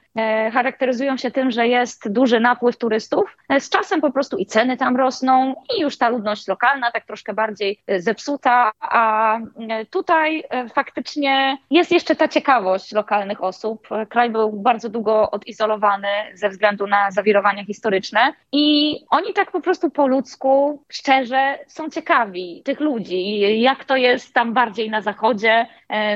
charakteryzują 0.53 1.17
się 1.17 1.31
tym, 1.31 1.51
że 1.51 1.69
jest 1.69 2.13
duży 2.13 2.41
napływ 2.41 2.77
turystów, 2.77 3.37
e, 3.49 3.61
z 3.61 3.71
czasem 3.71 4.01
po 4.01 4.11
prostu 4.11 4.37
i 4.37 4.47
ceny 4.47 4.77
tam 4.77 4.97
rosną 4.97 5.55
i 5.77 5.81
już 5.81 5.99
ta 5.99 6.09
ludność 6.09 6.49
lokalna 6.49 6.91
tak 6.91 7.07
troszkę 7.07 7.35
bardziej 7.35 7.79
e, 7.87 8.01
zepsuta, 8.01 8.73
a 8.81 9.39
tutaj 9.91 10.45
faktycznie 10.75 11.59
jest 11.71 11.93
jeszcze 11.93 12.17
ta 12.17 12.29
ciekawość 12.29 12.93
lokalnych 12.93 13.43
osób. 13.43 13.89
Kraj 14.09 14.31
był 14.31 14.53
bardzo 14.53 14.89
długo 14.89 15.31
odizolowany 15.31 16.09
ze 16.35 16.49
względu 16.49 16.87
na 16.87 17.11
zawirowania 17.11 17.65
historyczne 17.65 18.33
i 18.53 18.97
oni 19.11 19.33
tak 19.33 19.51
po 19.51 19.61
prostu 19.61 19.91
po 19.91 20.07
ludzku, 20.07 20.83
szczerze 20.89 21.59
są 21.67 21.91
ciekawi 21.91 22.63
tych 22.65 22.81
ludzi, 22.81 23.61
jak 23.61 23.85
to 23.85 23.97
jest 23.97 24.35
tam 24.35 24.53
bardziej 24.53 24.91
na 24.91 25.03
zachodzie, 25.03 25.67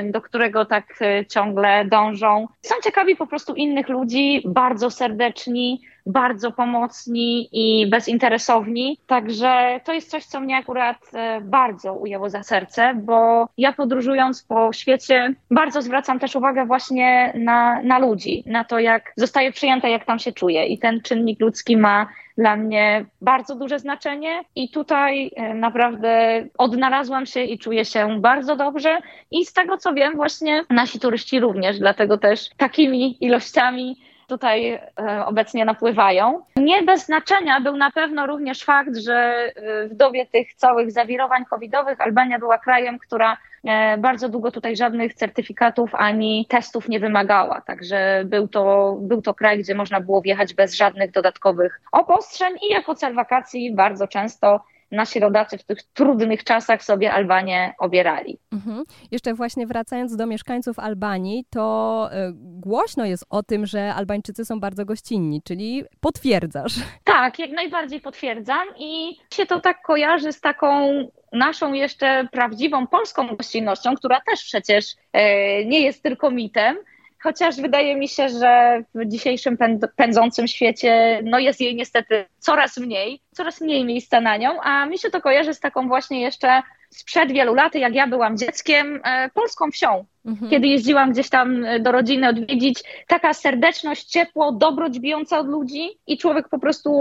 do 0.03 0.21
którego 0.21 0.65
tak 0.65 0.99
ciągle 1.29 1.85
dążą. 1.85 2.47
Są 2.61 2.75
ciekawi 2.83 3.15
po 3.15 3.27
prostu 3.27 3.55
innych 3.55 3.89
ludzi, 3.91 4.41
bardzo 4.45 4.89
serdeczni, 4.91 5.81
bardzo 6.05 6.51
pomocni 6.51 7.49
i 7.51 7.87
bezinteresowni. 7.87 8.97
Także 9.07 9.79
to 9.85 9.93
jest 9.93 10.09
coś, 10.09 10.25
co 10.25 10.39
mnie 10.39 10.57
akurat 10.57 10.97
e, 11.13 11.41
bardzo 11.41 11.93
ujęło 11.93 12.29
za 12.29 12.43
serce, 12.43 12.93
bo 12.95 13.47
ja 13.57 13.73
podróżując 13.73 14.43
po 14.43 14.73
świecie 14.73 15.33
bardzo 15.51 15.81
zwracam 15.81 16.19
też 16.19 16.35
uwagę 16.35 16.65
właśnie 16.65 17.33
na, 17.35 17.81
na 17.81 17.99
ludzi, 17.99 18.43
na 18.45 18.63
to, 18.63 18.79
jak 18.79 19.13
zostaje 19.15 19.51
przyjęte, 19.51 19.89
jak 19.89 20.05
tam 20.05 20.19
się 20.19 20.31
czuje. 20.31 20.65
I 20.65 20.79
ten 20.79 21.01
czynnik 21.01 21.39
ludzki 21.39 21.77
ma 21.77 22.07
dla 22.37 22.55
mnie 22.55 23.05
bardzo 23.21 23.55
duże 23.55 23.79
znaczenie 23.79 24.43
i 24.55 24.69
tutaj 24.69 25.31
e, 25.35 25.53
naprawdę 25.53 26.43
odnalazłam 26.57 27.25
się 27.25 27.43
i 27.43 27.59
czuję 27.59 27.85
się 27.85 28.21
bardzo 28.21 28.55
dobrze 28.55 28.97
i 29.31 29.45
z 29.45 29.53
tego 29.53 29.77
co 29.77 29.93
wiem 29.93 30.15
właśnie 30.15 30.63
nasi 30.69 30.99
turyści 30.99 31.39
również, 31.39 31.79
dlatego 31.79 32.17
też 32.17 32.49
takimi 32.57 33.25
ilościami 33.25 33.97
tutaj 34.31 34.73
e, 34.73 35.25
obecnie 35.25 35.65
napływają. 35.65 36.41
Nie 36.55 36.83
bez 36.83 37.05
znaczenia 37.05 37.59
był 37.61 37.77
na 37.77 37.91
pewno 37.91 38.27
również 38.27 38.63
fakt, 38.63 38.97
że 38.97 39.15
e, 39.15 39.87
w 39.87 39.95
dobie 39.95 40.25
tych 40.25 40.53
całych 40.53 40.91
zawirowań 40.91 41.45
covidowych 41.45 42.01
Albania 42.01 42.39
była 42.39 42.57
krajem, 42.57 42.99
która 42.99 43.37
e, 43.63 43.97
bardzo 43.97 44.29
długo 44.29 44.51
tutaj 44.51 44.75
żadnych 44.75 45.13
certyfikatów 45.13 45.95
ani 45.95 46.45
testów 46.49 46.89
nie 46.89 46.99
wymagała. 46.99 47.61
Także 47.61 48.23
był 48.25 48.47
to, 48.47 48.95
był 49.01 49.21
to 49.21 49.33
kraj, 49.33 49.59
gdzie 49.59 49.75
można 49.75 50.01
było 50.01 50.21
wjechać 50.21 50.53
bez 50.53 50.75
żadnych 50.75 51.11
dodatkowych 51.11 51.81
obostrzeń 51.91 52.53
i 52.69 52.73
jako 52.73 52.95
cel 52.95 53.13
wakacji 53.15 53.75
bardzo 53.75 54.07
często 54.07 54.61
nasi 54.91 55.19
rodacy 55.19 55.57
w 55.57 55.63
tych 55.63 55.83
trudnych 55.83 56.43
czasach 56.43 56.83
sobie 56.83 57.11
Albanię 57.11 57.73
obierali. 57.79 58.37
Mhm. 58.51 58.83
Jeszcze 59.11 59.33
właśnie 59.33 59.67
wracając 59.67 60.15
do 60.15 60.25
mieszkańców 60.25 60.79
Albanii, 60.79 61.45
to 61.49 62.09
y, 62.13 62.33
głośno 62.35 63.05
jest 63.05 63.25
o 63.29 63.43
tym, 63.43 63.65
że 63.65 63.93
Albańczycy 63.93 64.45
są 64.45 64.59
bardzo 64.59 64.85
gościnni, 64.85 65.41
czyli 65.41 65.83
potwierdzasz. 65.99 66.73
Tak, 67.03 67.39
jak 67.39 67.51
najbardziej 67.51 68.01
potwierdzam 68.01 68.67
i 68.79 69.17
się 69.33 69.45
to 69.45 69.59
tak 69.59 69.81
kojarzy 69.81 70.33
z 70.33 70.41
taką 70.41 70.89
naszą 71.31 71.73
jeszcze 71.73 72.27
prawdziwą 72.31 72.87
polską 72.87 73.35
gościnnością, 73.35 73.95
która 73.95 74.21
też 74.29 74.43
przecież 74.43 74.85
e, 75.13 75.65
nie 75.65 75.81
jest 75.81 76.03
tylko 76.03 76.31
mitem, 76.31 76.77
chociaż 77.23 77.61
wydaje 77.61 77.95
mi 77.95 78.07
się, 78.07 78.29
że 78.29 78.83
w 78.95 79.05
dzisiejszym 79.05 79.57
pędzącym 79.95 80.47
świecie 80.47 81.21
no 81.23 81.39
jest 81.39 81.61
jej 81.61 81.75
niestety 81.75 82.25
coraz 82.39 82.77
mniej, 82.77 83.21
coraz 83.31 83.61
mniej 83.61 83.85
miejsca 83.85 84.21
na 84.21 84.37
nią, 84.37 84.61
a 84.61 84.85
mi 84.85 84.97
się 84.97 85.09
to 85.09 85.21
kojarzy 85.21 85.53
z 85.53 85.59
taką 85.59 85.87
właśnie 85.87 86.21
jeszcze 86.21 86.61
sprzed 86.89 87.31
wielu 87.31 87.53
lat, 87.53 87.75
jak 87.75 87.95
ja 87.95 88.07
byłam 88.07 88.37
dzieckiem, 88.37 89.01
e, 89.03 89.29
polską 89.29 89.71
wsią. 89.71 90.05
Mhm. 90.25 90.51
Kiedy 90.51 90.67
jeździłam 90.67 91.11
gdzieś 91.11 91.29
tam 91.29 91.65
e, 91.65 91.79
do 91.79 91.91
rodziny 91.91 92.29
odwiedzić, 92.29 92.83
taka 93.07 93.33
serdeczność, 93.33 94.05
ciepło, 94.05 94.51
dobroć 94.51 94.99
bijąca 94.99 95.39
od 95.39 95.47
ludzi 95.47 95.89
i 96.07 96.17
człowiek 96.17 96.49
po 96.49 96.59
prostu 96.59 96.91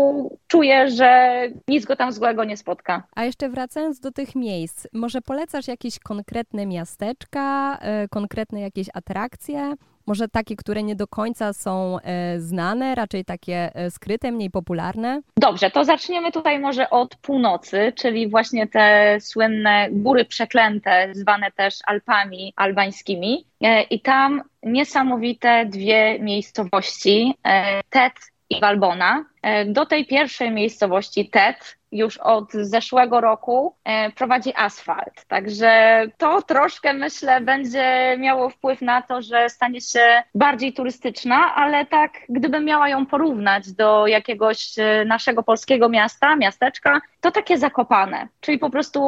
czuje, 0.47 0.91
że 0.91 1.41
nic 1.69 1.85
go 1.85 1.97
tam 1.97 2.13
złego 2.13 2.45
nie 2.45 2.57
spotka. 2.57 3.03
A 3.17 3.25
jeszcze 3.25 3.49
wracając 3.49 4.01
do 4.01 4.13
tych 4.13 4.35
miejsc, 4.35 4.87
może 4.93 5.21
polecasz 5.21 5.69
jakieś 5.69 5.99
konkretne 5.99 6.67
miasteczka, 6.67 7.79
e, 7.81 8.09
konkretne 8.09 8.61
jakieś 8.61 8.87
atrakcje? 8.95 9.75
Może 10.11 10.29
takie, 10.29 10.57
które 10.57 10.83
nie 10.83 10.97
do 10.97 11.07
końca 11.07 11.53
są 11.53 11.99
e, 11.99 12.41
znane, 12.41 12.95
raczej 12.95 13.25
takie 13.25 13.71
e, 13.75 13.91
skryte, 13.91 14.33
mniej 14.33 14.51
popularne? 14.51 15.21
Dobrze, 15.37 15.71
to 15.71 15.85
zaczniemy 15.85 16.33
tutaj 16.33 16.59
może 16.59 16.91
od 16.91 17.17
północy, 17.17 17.93
czyli 17.97 18.29
właśnie 18.29 18.67
te 18.67 19.17
słynne 19.21 19.89
góry 19.91 20.25
przeklęte, 20.25 21.09
zwane 21.13 21.53
też 21.53 21.75
Alpami 21.87 22.53
albańskimi. 22.57 23.45
E, 23.61 23.83
I 23.83 24.01
tam 24.01 24.43
niesamowite 24.63 25.67
dwie 25.67 26.19
miejscowości, 26.21 27.35
Tet 27.91 28.13
i 28.51 28.61
Walbona. 28.61 29.25
Do 29.67 29.87
tej 29.87 30.07
pierwszej 30.07 30.51
miejscowości 30.51 31.31
Tet 31.31 31.81
już 31.93 32.19
od 32.19 32.53
zeszłego 32.53 33.21
roku 33.21 33.75
e, 33.85 34.11
prowadzi 34.11 34.53
asfalt. 34.57 35.25
Także 35.29 36.05
to 36.19 36.43
troszkę 36.43 36.93
myślę 36.93 37.41
będzie 37.41 38.17
miało 38.19 38.51
wpływ 38.51 38.83
na 38.83 39.03
to, 39.03 39.23
że 39.23 39.49
stanie 39.49 39.81
się 39.81 40.23
bardziej 40.35 40.73
turystyczna, 40.73 41.55
ale 41.55 41.87
tak 41.87 42.13
gdybym 42.29 42.65
miała 42.65 42.89
ją 42.89 43.07
porównać 43.07 43.73
do 43.73 44.07
jakiegoś 44.07 44.79
e, 44.79 45.05
naszego 45.05 45.43
polskiego 45.43 45.89
miasta, 45.89 46.37
miasteczka, 46.37 47.01
to 47.21 47.31
takie 47.31 47.59
zakopane, 47.59 48.29
czyli 48.41 48.59
po 48.59 48.71
prostu 48.71 49.01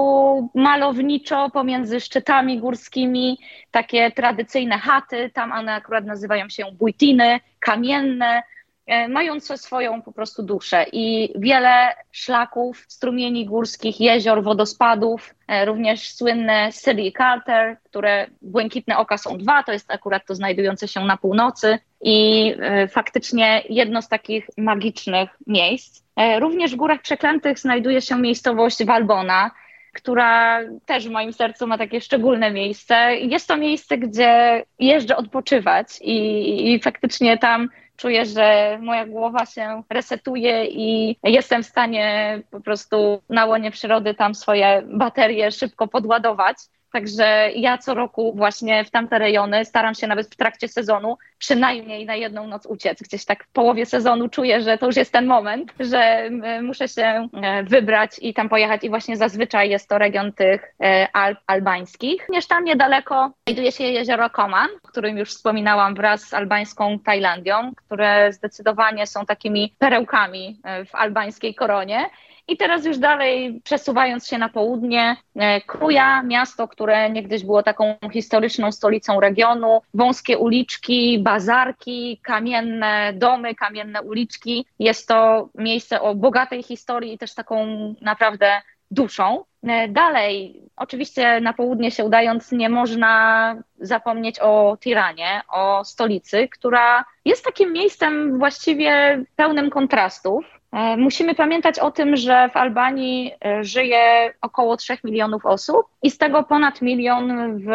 malowniczo 0.54 1.50
pomiędzy 1.50 2.00
szczytami 2.00 2.60
górskimi, 2.60 3.38
takie 3.70 4.10
tradycyjne 4.10 4.78
chaty, 4.78 5.30
tam 5.34 5.52
one 5.52 5.74
akurat 5.74 6.04
nazywają 6.04 6.48
się 6.48 6.64
bujtiny, 6.72 7.40
kamienne, 7.60 8.42
E, 8.42 8.61
mające 9.08 9.58
swoją 9.58 10.02
po 10.02 10.12
prostu 10.12 10.42
duszę 10.42 10.86
i 10.92 11.32
wiele 11.34 11.94
szlaków, 12.12 12.84
strumieni 12.88 13.46
górskich, 13.46 14.00
jezior, 14.00 14.42
wodospadów, 14.42 15.34
e, 15.48 15.64
również 15.64 16.14
słynne 16.14 16.70
City 16.72 17.12
Carter, 17.18 17.76
które 17.84 18.26
błękitne 18.42 18.98
oka 18.98 19.18
są 19.18 19.38
dwa, 19.38 19.62
to 19.62 19.72
jest 19.72 19.90
akurat 19.90 20.26
to 20.26 20.34
znajdujące 20.34 20.88
się 20.88 21.00
na 21.00 21.16
północy 21.16 21.78
i 22.00 22.54
e, 22.60 22.88
faktycznie 22.88 23.62
jedno 23.68 24.02
z 24.02 24.08
takich 24.08 24.46
magicznych 24.58 25.30
miejsc. 25.46 26.02
Również 26.40 26.72
w 26.72 26.76
Górach 26.76 27.02
Przeklętych 27.02 27.58
znajduje 27.58 28.00
się 28.00 28.18
miejscowość 28.18 28.84
Walbona, 28.84 29.50
która 29.92 30.60
też 30.86 31.08
w 31.08 31.10
moim 31.10 31.32
sercu 31.32 31.66
ma 31.66 31.78
takie 31.78 32.00
szczególne 32.00 32.50
miejsce. 32.50 33.16
Jest 33.16 33.48
to 33.48 33.56
miejsce, 33.56 33.98
gdzie 33.98 34.62
jeżdżę 34.78 35.16
odpoczywać 35.16 35.86
i, 36.00 36.72
i 36.72 36.80
faktycznie 36.80 37.38
tam 37.38 37.68
czuję, 38.02 38.26
że 38.26 38.78
moja 38.82 39.06
głowa 39.06 39.46
się 39.46 39.82
resetuje 39.90 40.66
i 40.66 41.16
jestem 41.24 41.62
w 41.62 41.66
stanie 41.66 42.38
po 42.50 42.60
prostu 42.60 43.22
na 43.28 43.46
łonie 43.46 43.70
przyrody 43.70 44.14
tam 44.14 44.34
swoje 44.34 44.82
baterie 44.86 45.50
szybko 45.50 45.88
podładować. 45.88 46.56
Także 46.92 47.50
ja 47.54 47.78
co 47.78 47.94
roku 47.94 48.32
właśnie 48.36 48.84
w 48.84 48.90
tamte 48.90 49.18
rejony 49.18 49.64
staram 49.64 49.94
się 49.94 50.06
nawet 50.06 50.26
w 50.26 50.36
trakcie 50.36 50.68
sezonu 50.68 51.18
przynajmniej 51.38 52.06
na 52.06 52.14
jedną 52.14 52.46
noc 52.46 52.66
uciec. 52.66 53.02
Gdzieś 53.02 53.24
tak 53.24 53.44
w 53.44 53.52
połowie 53.52 53.86
sezonu 53.86 54.28
czuję, 54.28 54.62
że 54.62 54.78
to 54.78 54.86
już 54.86 54.96
jest 54.96 55.12
ten 55.12 55.26
moment, 55.26 55.74
że 55.80 56.30
muszę 56.62 56.88
się 56.88 57.28
e, 57.42 57.62
wybrać 57.62 58.10
i 58.20 58.34
tam 58.34 58.48
pojechać 58.48 58.84
i 58.84 58.88
właśnie 58.88 59.16
zazwyczaj 59.16 59.70
jest 59.70 59.88
to 59.88 59.98
region 59.98 60.32
tych 60.32 60.74
e, 60.80 61.08
Alp 61.12 61.38
albańskich. 61.46 62.28
Również 62.28 62.46
tam 62.46 62.64
niedaleko 62.64 63.30
znajduje 63.46 63.72
się 63.72 63.84
jezioro 63.84 64.30
Koman, 64.30 64.68
o 64.84 64.88
którym 64.88 65.18
już 65.18 65.30
wspominałam 65.30 65.94
wraz 65.94 66.20
z 66.20 66.34
albańską 66.34 66.98
Tajlandią, 66.98 67.72
które 67.74 68.32
zdecydowanie 68.32 69.06
są 69.06 69.26
takimi 69.26 69.74
perełkami 69.78 70.60
e, 70.64 70.84
w 70.84 70.94
albańskiej 70.94 71.54
koronie. 71.54 72.10
I 72.48 72.56
teraz 72.56 72.84
już 72.84 72.98
dalej 72.98 73.60
przesuwając 73.64 74.26
się 74.26 74.38
na 74.38 74.48
południe, 74.48 75.16
e, 75.36 75.60
Kruja, 75.60 76.22
miasto, 76.22 76.68
które 76.68 77.10
niegdyś 77.10 77.44
było 77.44 77.62
taką 77.62 77.96
historyczną 78.12 78.72
stolicą 78.72 79.20
regionu, 79.20 79.82
wąskie 79.94 80.38
uliczki, 80.38 81.18
bazarki, 81.18 82.20
kamienne 82.22 83.12
domy, 83.14 83.54
kamienne 83.54 84.02
uliczki. 84.02 84.66
Jest 84.78 85.08
to 85.08 85.48
miejsce 85.54 86.00
o 86.00 86.14
bogatej 86.14 86.62
historii 86.62 87.12
i 87.14 87.18
też 87.18 87.34
taką 87.34 87.66
naprawdę 88.00 88.62
duszą. 88.90 89.44
E, 89.62 89.88
dalej, 89.88 90.62
oczywiście 90.76 91.40
na 91.40 91.52
południe 91.52 91.90
się 91.90 92.04
udając, 92.04 92.52
nie 92.52 92.68
można 92.68 93.54
zapomnieć 93.80 94.38
o 94.40 94.76
Tiranie, 94.80 95.40
o 95.48 95.84
stolicy, 95.84 96.48
która 96.48 97.04
jest 97.24 97.44
takim 97.44 97.72
miejscem 97.72 98.38
właściwie 98.38 99.24
pełnym 99.36 99.70
kontrastów. 99.70 100.61
E, 100.72 100.96
musimy 100.96 101.34
pamiętać 101.34 101.78
o 101.78 101.90
tym, 101.90 102.16
że 102.16 102.48
w 102.48 102.56
Albanii 102.56 103.32
e, 103.44 103.64
żyje 103.64 104.34
około 104.40 104.76
3 104.76 104.98
milionów 105.04 105.46
osób 105.46 105.86
i 106.02 106.10
z 106.10 106.18
tego 106.18 106.42
ponad 106.42 106.82
milion 106.82 107.58
w 107.58 107.68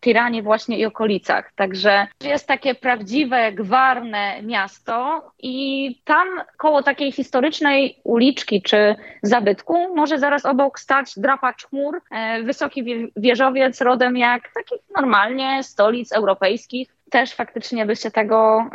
Tiranie 0.00 0.42
właśnie 0.42 0.78
i 0.78 0.86
okolicach. 0.86 1.52
Także 1.56 2.06
jest 2.24 2.46
takie 2.46 2.74
prawdziwe, 2.74 3.52
gwarne 3.52 4.42
miasto 4.42 5.22
i 5.38 5.96
tam 6.04 6.28
koło 6.56 6.82
takiej 6.82 7.12
historycznej 7.12 7.98
uliczki 8.04 8.62
czy 8.62 8.96
zabytku 9.22 9.96
może 9.96 10.18
zaraz 10.18 10.46
obok 10.46 10.78
stać 10.78 11.12
drapacz 11.16 11.66
chmur, 11.66 12.00
e, 12.10 12.42
wysoki 12.42 13.10
wieżowiec 13.16 13.80
rodem 13.80 14.16
jak 14.16 14.42
takich 14.54 14.80
normalnie 14.96 15.62
stolic 15.62 16.12
europejskich 16.12 16.99
też 17.10 17.34
faktycznie 17.34 17.86
by 17.86 17.96
się 17.96 18.10
tego 18.10 18.70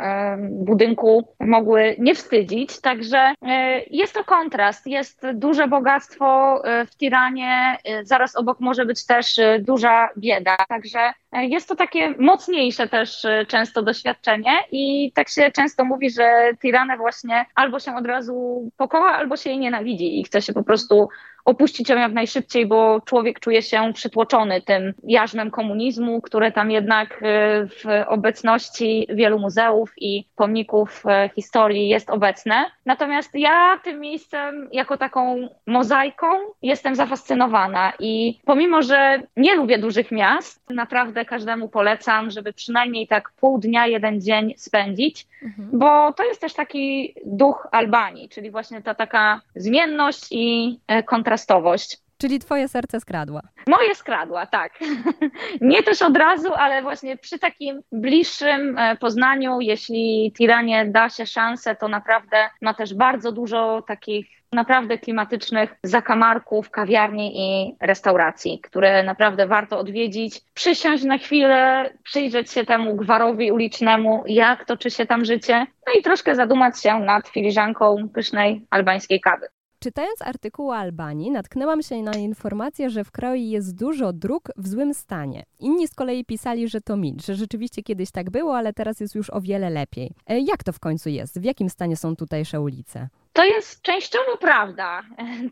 budynku 0.50 1.28
mogły 1.40 1.96
nie 1.98 2.14
wstydzić. 2.14 2.80
Także 2.80 3.34
e, 3.42 3.80
jest 3.90 4.14
to 4.14 4.24
kontrast, 4.24 4.86
jest 4.86 5.22
duże 5.34 5.68
bogactwo 5.68 6.60
e, 6.64 6.86
w 6.86 6.96
Tiranie, 6.96 7.78
e, 7.84 8.04
zaraz 8.04 8.36
obok 8.36 8.60
może 8.60 8.86
być 8.86 9.06
też 9.06 9.40
duża 9.60 10.08
bieda. 10.18 10.56
Także 10.68 11.12
jest 11.32 11.68
to 11.68 11.76
takie 11.76 12.14
mocniejsze 12.18 12.88
też 12.88 13.26
często 13.48 13.82
doświadczenie 13.82 14.52
i 14.72 15.12
tak 15.14 15.28
się 15.28 15.50
często 15.50 15.84
mówi, 15.84 16.10
że 16.10 16.50
Tiranę 16.60 16.96
właśnie 16.96 17.46
albo 17.54 17.80
się 17.80 17.96
od 17.96 18.06
razu 18.06 18.68
pokoła, 18.76 19.12
albo 19.12 19.36
się 19.36 19.50
jej 19.50 19.58
nienawidzi 19.58 20.20
i 20.20 20.24
chce 20.24 20.42
się 20.42 20.52
po 20.52 20.62
prostu 20.62 21.08
opuścić 21.46 21.88
ją 21.88 21.96
jak 21.96 22.12
najszybciej, 22.12 22.66
bo 22.66 23.00
człowiek 23.00 23.40
czuje 23.40 23.62
się 23.62 23.92
przytłoczony 23.94 24.62
tym 24.62 24.94
jarzmem 25.04 25.50
komunizmu, 25.50 26.20
które 26.20 26.52
tam 26.52 26.70
jednak 26.70 27.22
y, 27.22 27.26
w 27.66 27.84
obecności 28.06 29.06
wielu 29.10 29.38
muzeów 29.38 29.92
i 29.96 30.24
pomników 30.36 31.04
y, 31.06 31.30
historii 31.34 31.88
jest 31.88 32.10
obecne. 32.10 32.64
Natomiast 32.86 33.34
ja 33.34 33.80
tym 33.84 34.00
miejscem 34.00 34.68
jako 34.72 34.96
taką 34.96 35.48
mozaiką 35.66 36.26
jestem 36.62 36.94
zafascynowana 36.94 37.92
i 37.98 38.38
pomimo, 38.44 38.82
że 38.82 39.22
nie 39.36 39.54
lubię 39.54 39.78
dużych 39.78 40.12
miast, 40.12 40.70
naprawdę 40.70 41.24
każdemu 41.24 41.68
polecam, 41.68 42.30
żeby 42.30 42.52
przynajmniej 42.52 43.06
tak 43.06 43.30
pół 43.40 43.58
dnia, 43.58 43.86
jeden 43.86 44.20
dzień 44.20 44.54
spędzić, 44.56 45.26
mhm. 45.42 45.68
bo 45.72 46.12
to 46.12 46.24
jest 46.24 46.40
też 46.40 46.54
taki 46.54 47.14
duch 47.24 47.68
Albanii, 47.72 48.28
czyli 48.28 48.50
właśnie 48.50 48.82
ta 48.82 48.94
taka 48.94 49.40
zmienność 49.56 50.26
i 50.30 50.78
e, 50.86 51.02
kontrastowość. 51.36 51.98
Czyli 52.18 52.38
twoje 52.38 52.68
serce 52.68 53.00
skradła. 53.00 53.40
Moje 53.66 53.94
skradła, 53.94 54.46
tak. 54.46 54.72
Nie 55.60 55.82
też 55.82 56.02
od 56.02 56.16
razu, 56.16 56.54
ale 56.54 56.82
właśnie 56.82 57.16
przy 57.16 57.38
takim 57.38 57.80
bliższym 57.92 58.78
e, 58.78 58.96
poznaniu, 58.96 59.60
jeśli 59.60 60.32
Tiranie 60.38 60.86
da 60.86 61.08
się 61.08 61.26
szansę, 61.26 61.76
to 61.76 61.88
naprawdę 61.88 62.48
ma 62.62 62.74
też 62.74 62.94
bardzo 62.94 63.32
dużo 63.32 63.82
takich 63.82 64.26
naprawdę 64.52 64.98
klimatycznych 64.98 65.74
zakamarków, 65.82 66.70
kawiarni 66.70 67.32
i 67.36 67.76
restauracji, 67.80 68.60
które 68.60 69.02
naprawdę 69.02 69.46
warto 69.46 69.78
odwiedzić, 69.78 70.40
przysiąść 70.54 71.04
na 71.04 71.18
chwilę, 71.18 71.90
przyjrzeć 72.02 72.50
się 72.50 72.64
temu 72.64 72.96
gwarowi 72.96 73.52
ulicznemu, 73.52 74.24
jak 74.26 74.64
toczy 74.64 74.90
się 74.90 75.06
tam 75.06 75.24
życie, 75.24 75.66
no 75.86 75.92
i 75.98 76.02
troszkę 76.02 76.34
zadumać 76.34 76.82
się 76.82 76.98
nad 76.98 77.28
filiżanką 77.28 78.08
pysznej 78.14 78.66
albańskiej 78.70 79.20
kawy. 79.20 79.46
Czytając 79.86 80.22
artykuł 80.22 80.70
o 80.70 80.76
Albanii, 80.76 81.30
natknęłam 81.30 81.82
się 81.82 82.02
na 82.02 82.12
informację, 82.12 82.90
że 82.90 83.04
w 83.04 83.10
kraju 83.10 83.34
jest 83.34 83.78
dużo 83.78 84.12
dróg 84.12 84.42
w 84.56 84.68
złym 84.68 84.94
stanie. 84.94 85.42
Inni 85.60 85.88
z 85.88 85.94
kolei 85.94 86.24
pisali, 86.24 86.68
że 86.68 86.80
to 86.80 86.96
mit, 86.96 87.26
że 87.26 87.34
rzeczywiście 87.34 87.82
kiedyś 87.82 88.10
tak 88.10 88.30
było, 88.30 88.56
ale 88.56 88.72
teraz 88.72 89.00
jest 89.00 89.14
już 89.14 89.30
o 89.30 89.40
wiele 89.40 89.70
lepiej. 89.70 90.10
E, 90.26 90.40
jak 90.40 90.64
to 90.64 90.72
w 90.72 90.80
końcu 90.80 91.08
jest? 91.08 91.40
W 91.40 91.44
jakim 91.44 91.70
stanie 91.70 91.96
są 91.96 92.16
tutejsze 92.16 92.60
ulice? 92.60 93.08
To 93.32 93.44
jest 93.44 93.82
częściowo 93.82 94.36
prawda. 94.40 95.02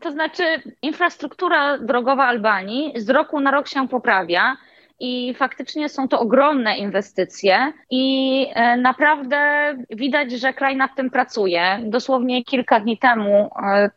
To 0.01 0.11
znaczy, 0.11 0.43
infrastruktura 0.81 1.77
drogowa 1.77 2.25
Albanii 2.25 2.93
z 2.95 3.09
roku 3.09 3.39
na 3.39 3.51
rok 3.51 3.67
się 3.67 3.87
poprawia 3.87 4.57
i 4.99 5.33
faktycznie 5.33 5.89
są 5.89 6.07
to 6.07 6.19
ogromne 6.19 6.77
inwestycje 6.77 7.73
i 7.89 8.47
e, 8.53 8.77
naprawdę 8.77 9.73
widać, 9.89 10.31
że 10.31 10.53
kraj 10.53 10.75
nad 10.75 10.95
tym 10.95 11.09
pracuje. 11.09 11.79
Dosłownie 11.83 12.43
kilka 12.43 12.79
dni 12.79 12.97
temu, 12.97 13.49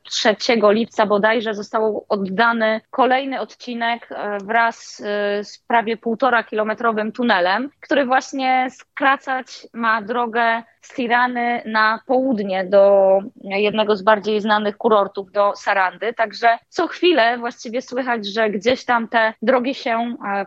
3 0.03 0.29
e, 0.29 0.73
lipca 0.73 1.07
bodajże, 1.07 1.55
został 1.55 2.07
oddany 2.09 2.81
kolejny 2.91 3.41
odcinek 3.41 4.09
e, 4.11 4.39
wraz 4.45 5.03
z 5.43 5.59
prawie 5.67 5.97
półtora 5.97 6.45
kilometrowym 6.45 7.13
tunelem, 7.13 7.71
który 7.81 8.07
właśnie 8.07 8.67
skracać 8.71 9.67
ma 9.73 10.03
drogę 10.03 10.63
z 10.89 10.95
Tirany 10.95 11.63
na 11.67 12.01
południe 12.07 12.65
do 12.65 13.19
jednego 13.45 13.97
z 13.97 14.03
bardziej 14.03 14.41
znanych 14.41 14.77
kurortów, 14.77 15.33
do 15.33 15.53
Sarandy. 15.57 16.15
Także 16.15 16.59
co 16.69 16.87
chwilę 16.87 17.39
właściwie 17.39 17.83
słychać, 17.83 18.27
że 18.27 18.51
gdzieś 18.51 18.85
tam 18.85 19.09
te 19.09 19.35
drogi 19.43 19.75
się 19.75 20.17
e, 20.27 20.47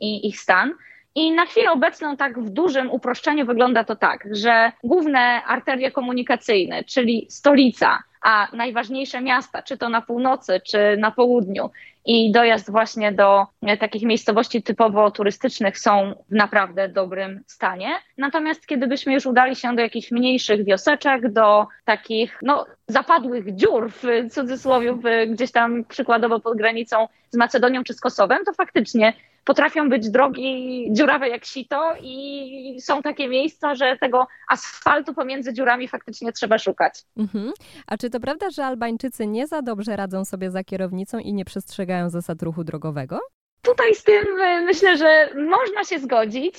i 0.00 0.28
ich 0.28 0.40
stan. 0.40 0.72
I 1.14 1.32
na 1.32 1.46
chwilę 1.46 1.72
obecną, 1.72 2.16
tak 2.16 2.40
w 2.40 2.50
dużym 2.50 2.90
uproszczeniu, 2.90 3.46
wygląda 3.46 3.84
to 3.84 3.96
tak, 3.96 4.24
że 4.30 4.72
główne 4.84 5.42
arterie 5.44 5.90
komunikacyjne, 5.90 6.84
czyli 6.84 7.26
stolica, 7.30 8.02
a 8.22 8.48
najważniejsze 8.52 9.20
miasta, 9.20 9.62
czy 9.62 9.78
to 9.78 9.88
na 9.88 10.02
północy, 10.02 10.60
czy 10.64 10.96
na 10.98 11.10
południu, 11.10 11.70
i 12.04 12.32
dojazd 12.32 12.70
właśnie 12.70 13.12
do 13.12 13.46
e, 13.62 13.76
takich 13.76 14.02
miejscowości 14.02 14.62
typowo 14.62 15.10
turystycznych 15.10 15.78
są 15.78 16.14
w 16.30 16.34
naprawdę 16.34 16.88
dobrym 16.88 17.40
stanie. 17.46 17.88
Natomiast 18.18 18.66
kiedy 18.66 18.86
byśmy 18.86 19.14
już 19.14 19.26
udali 19.26 19.56
się 19.56 19.76
do 19.76 19.82
jakichś 19.82 20.10
mniejszych 20.10 20.64
wioseczek, 20.64 21.32
do 21.32 21.66
takich 21.84 22.38
no, 22.42 22.66
zapadłych 22.88 23.54
dziur 23.54 23.90
w 23.90 24.30
cudzysłowie, 24.30 24.94
gdzieś 25.28 25.52
tam 25.52 25.84
przykładowo 25.84 26.40
pod 26.40 26.56
granicą 26.56 27.08
z 27.30 27.36
Macedonią 27.36 27.84
czy 27.84 27.94
z 27.94 28.00
Kosowem, 28.00 28.44
to 28.46 28.52
faktycznie 28.52 29.12
potrafią 29.44 29.88
być 29.88 30.10
drogi 30.10 30.88
dziurawe 30.92 31.28
jak 31.28 31.44
sito 31.44 31.94
i 32.02 32.76
są 32.80 33.02
takie 33.02 33.28
miejsca, 33.28 33.74
że 33.74 33.96
tego 34.00 34.26
asfaltu 34.48 35.14
pomiędzy 35.14 35.52
dziurami 35.52 35.88
faktycznie 35.88 36.32
trzeba 36.32 36.58
szukać. 36.58 36.94
Mhm. 37.16 37.52
A 37.86 37.96
czy 37.96 38.10
to 38.10 38.20
prawda, 38.20 38.50
że 38.50 38.64
Albańczycy 38.64 39.26
nie 39.26 39.46
za 39.46 39.62
dobrze 39.62 39.96
radzą 39.96 40.24
sobie 40.24 40.50
za 40.50 40.64
kierownicą 40.64 41.18
i 41.18 41.32
nie 41.32 41.44
przestrzegają 41.44 42.10
zasad 42.10 42.42
ruchu 42.42 42.64
drogowego? 42.64 43.18
Tutaj 43.62 43.94
z 43.94 44.04
tym 44.04 44.24
e, 44.40 44.60
myślę, 44.60 44.96
że 44.96 45.30
można 45.34 45.84
się 45.84 45.98
zgodzić. 45.98 46.54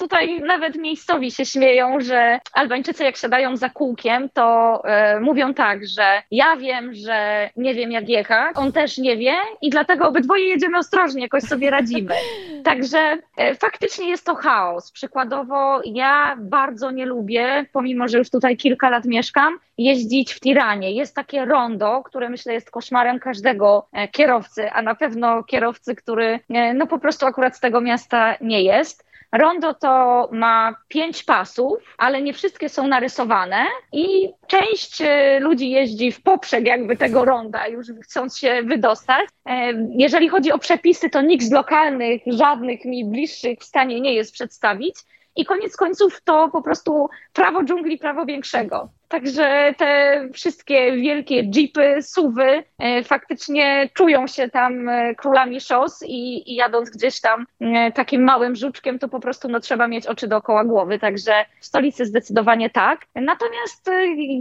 E, 0.00 0.02
tutaj 0.02 0.40
nawet 0.40 0.76
miejscowi 0.76 1.30
się 1.30 1.44
śmieją, 1.44 2.00
że 2.00 2.40
Albańczycy 2.52 3.04
jak 3.04 3.16
siadają 3.16 3.56
za 3.56 3.70
kółkiem, 3.70 4.28
to 4.28 4.82
e, 4.84 5.20
mówią 5.20 5.54
tak, 5.54 5.86
że 5.86 6.22
ja 6.30 6.56
wiem, 6.56 6.94
że 6.94 7.50
nie 7.56 7.74
wiem 7.74 7.92
jak 7.92 8.08
jechać, 8.08 8.56
on 8.56 8.72
też 8.72 8.98
nie 8.98 9.16
wie 9.16 9.34
i 9.62 9.70
dlatego 9.70 10.08
obydwoje 10.08 10.48
jedziemy 10.48 10.78
ostrożnie, 10.78 11.22
jakoś 11.22 11.42
sobie 11.42 11.70
radzimy. 11.70 12.14
Także 12.64 13.18
faktycznie 13.60 14.08
jest 14.08 14.26
to 14.26 14.34
chaos. 14.34 14.92
Przykładowo 14.92 15.80
ja 15.84 16.36
bardzo 16.38 16.90
nie 16.90 17.06
lubię, 17.06 17.66
pomimo 17.72 18.08
że 18.08 18.18
już 18.18 18.30
tutaj 18.30 18.56
kilka 18.56 18.90
lat 18.90 19.04
mieszkam, 19.04 19.58
jeździć 19.78 20.32
w 20.32 20.40
Tiranie. 20.40 20.92
Jest 20.92 21.14
takie 21.14 21.44
rondo, 21.44 22.02
które 22.02 22.28
myślę 22.28 22.52
jest 22.52 22.70
koszmarem 22.70 23.18
każdego 23.18 23.88
kierowcy, 24.12 24.70
a 24.70 24.82
na 24.82 24.94
pewno 24.94 25.44
kierowcy 25.44 25.94
który 25.94 26.40
e, 26.50 26.74
no 26.74 26.86
po 26.86 26.98
prostu 26.98 27.26
akurat 27.26 27.56
z 27.56 27.60
tego 27.60 27.80
miasta 27.80 28.34
nie 28.40 28.62
jest. 28.62 29.09
Rondo 29.32 29.74
to 29.74 30.28
ma 30.32 30.74
pięć 30.88 31.24
pasów, 31.24 31.78
ale 31.98 32.22
nie 32.22 32.32
wszystkie 32.32 32.68
są 32.68 32.86
narysowane 32.86 33.64
i 33.92 34.32
część 34.46 35.02
e, 35.02 35.40
ludzi 35.40 35.70
jeździ 35.70 36.12
w 36.12 36.22
poprzek 36.22 36.66
jakby 36.66 36.96
tego 36.96 37.24
ronda, 37.24 37.66
już 37.66 37.86
chcąc 38.02 38.38
się 38.38 38.62
wydostać. 38.62 39.28
E, 39.46 39.72
jeżeli 39.96 40.28
chodzi 40.28 40.52
o 40.52 40.58
przepisy, 40.58 41.10
to 41.10 41.22
nikt 41.22 41.44
z 41.44 41.52
lokalnych, 41.52 42.22
żadnych 42.26 42.84
mi 42.84 43.04
bliższych 43.04 43.58
w 43.58 43.64
stanie 43.64 44.00
nie 44.00 44.14
jest 44.14 44.32
przedstawić. 44.32 44.94
I 45.36 45.44
koniec 45.44 45.76
końców 45.76 46.20
to 46.24 46.48
po 46.48 46.62
prostu 46.62 47.08
prawo 47.32 47.64
dżungli, 47.64 47.98
prawo 47.98 48.26
większego. 48.26 48.88
Także 49.10 49.74
te 49.78 50.20
wszystkie 50.32 50.96
wielkie 50.96 51.50
jeepy, 51.54 52.02
suwy 52.02 52.62
e, 52.78 53.04
faktycznie 53.04 53.88
czują 53.94 54.26
się 54.26 54.48
tam 54.48 54.88
e, 54.88 55.14
królami 55.14 55.60
szos 55.60 56.02
i, 56.02 56.52
i, 56.52 56.54
jadąc 56.54 56.90
gdzieś 56.90 57.20
tam 57.20 57.46
e, 57.60 57.92
takim 57.92 58.24
małym 58.24 58.56
żuczkiem, 58.56 58.98
to 58.98 59.08
po 59.08 59.20
prostu 59.20 59.48
no, 59.48 59.60
trzeba 59.60 59.88
mieć 59.88 60.06
oczy 60.06 60.28
dookoła 60.28 60.64
głowy. 60.64 60.98
Także 60.98 61.44
w 61.60 61.66
stolicy 61.66 62.04
zdecydowanie 62.04 62.70
tak. 62.70 63.06
Natomiast 63.14 63.90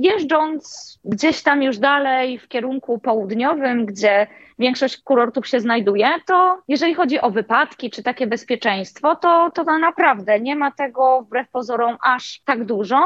jeżdżąc 0.02 1.00
gdzieś 1.06 1.44
tam 1.44 1.64
już 1.64 1.78
dalej 1.78 2.40
w 2.40 2.48
kierunku 2.48 3.00
południowym, 3.00 3.86
gdzie 3.86 4.28
większość 4.60 5.02
kurortów 5.02 5.48
się 5.48 5.60
znajduje, 5.60 6.08
to 6.26 6.62
jeżeli 6.68 6.94
chodzi 6.94 7.22
o 7.22 7.32
wypadki 7.32 7.90
czy 7.90 8.04
takie 8.04 8.28
bezpieczeństwo, 8.28 9.16
to, 9.16 9.52
to 9.54 9.64
naprawdę 9.64 10.40
nie 10.40 10.56
ma 10.56 10.72
tego 10.72 11.22
wbrew 11.22 11.50
pozorom 11.50 11.98
aż 12.04 12.42
tak 12.46 12.66
dużo 12.66 12.98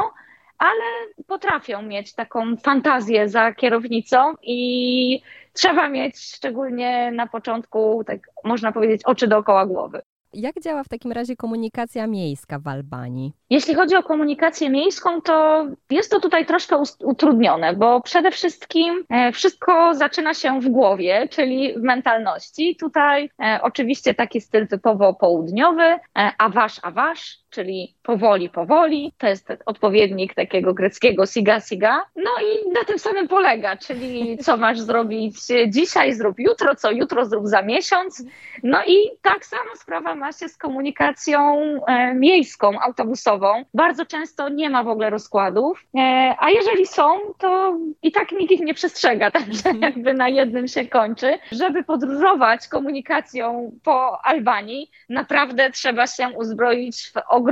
ale 0.58 0.84
potrafią 1.26 1.82
mieć 1.82 2.14
taką 2.14 2.56
fantazję 2.56 3.28
za 3.28 3.52
kierownicą 3.52 4.34
i 4.42 5.22
trzeba 5.52 5.88
mieć 5.88 6.18
szczególnie 6.18 7.12
na 7.12 7.26
początku, 7.26 8.04
tak 8.06 8.20
można 8.44 8.72
powiedzieć, 8.72 9.04
oczy 9.04 9.28
dookoła 9.28 9.66
głowy. 9.66 10.02
Jak 10.34 10.60
działa 10.60 10.84
w 10.84 10.88
takim 10.88 11.12
razie 11.12 11.36
komunikacja 11.36 12.06
miejska 12.06 12.58
w 12.58 12.68
Albanii? 12.68 13.32
Jeśli 13.50 13.74
chodzi 13.74 13.96
o 13.96 14.02
komunikację 14.02 14.70
miejską, 14.70 15.20
to 15.22 15.66
jest 15.90 16.10
to 16.10 16.20
tutaj 16.20 16.46
troszkę 16.46 16.82
utrudnione, 17.00 17.76
bo 17.76 18.00
przede 18.00 18.30
wszystkim 18.30 19.04
e, 19.10 19.32
wszystko 19.32 19.94
zaczyna 19.94 20.34
się 20.34 20.60
w 20.60 20.68
głowie, 20.68 21.28
czyli 21.30 21.74
w 21.74 21.82
mentalności. 21.82 22.76
Tutaj 22.76 23.30
e, 23.42 23.60
oczywiście 23.62 24.14
taki 24.14 24.40
styl 24.40 24.68
typowo 24.68 25.14
południowy, 25.14 25.82
e, 25.82 25.98
a 26.38 26.48
wasz, 26.48 26.80
a 26.82 26.90
wasz, 26.90 27.43
czyli 27.54 27.94
powoli, 28.02 28.50
powoli. 28.50 29.12
To 29.18 29.26
jest 29.26 29.48
odpowiednik 29.66 30.34
takiego 30.34 30.74
greckiego 30.74 31.26
siga, 31.26 31.60
siga. 31.60 32.00
No 32.16 32.30
i 32.42 32.72
na 32.72 32.84
tym 32.84 32.98
samym 32.98 33.28
polega, 33.28 33.76
czyli 33.76 34.38
co 34.38 34.56
masz 34.56 34.80
zrobić 34.80 35.36
dzisiaj, 35.68 36.12
zrób 36.12 36.38
jutro, 36.38 36.74
co 36.74 36.90
jutro 36.90 37.26
zrób 37.26 37.46
za 37.46 37.62
miesiąc. 37.62 38.24
No 38.62 38.78
i 38.86 38.96
tak 39.22 39.46
samo 39.46 39.76
sprawa 39.76 40.14
ma 40.14 40.32
się 40.32 40.48
z 40.48 40.56
komunikacją 40.56 41.60
e, 41.86 42.14
miejską, 42.14 42.80
autobusową. 42.80 43.64
Bardzo 43.74 44.06
często 44.06 44.48
nie 44.48 44.70
ma 44.70 44.84
w 44.84 44.88
ogóle 44.88 45.10
rozkładów, 45.10 45.84
e, 45.96 46.34
a 46.38 46.50
jeżeli 46.50 46.86
są, 46.86 47.18
to 47.38 47.78
i 48.02 48.12
tak 48.12 48.32
nikt 48.32 48.52
ich 48.52 48.60
nie 48.60 48.74
przestrzega, 48.74 49.30
także 49.40 49.70
mhm. 49.70 49.82
jakby 49.82 50.14
na 50.14 50.28
jednym 50.28 50.68
się 50.68 50.86
kończy. 50.86 51.38
Żeby 51.52 51.84
podróżować 51.84 52.68
komunikacją 52.68 53.72
po 53.84 54.24
Albanii, 54.24 54.90
naprawdę 55.08 55.70
trzeba 55.70 56.06
się 56.06 56.28
uzbroić 56.28 57.10
w 57.10 57.12
ogromne 57.28 57.43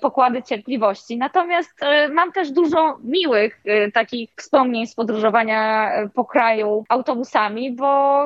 pokłady 0.00 0.42
cierpliwości. 0.42 1.18
Natomiast 1.18 1.80
mam 2.12 2.32
też 2.32 2.50
dużo 2.50 2.98
miłych 3.04 3.62
takich 3.94 4.30
wspomnień 4.36 4.86
z 4.86 4.94
podróżowania 4.94 5.90
po 6.14 6.24
kraju 6.24 6.84
autobusami, 6.88 7.72
bo 7.72 8.22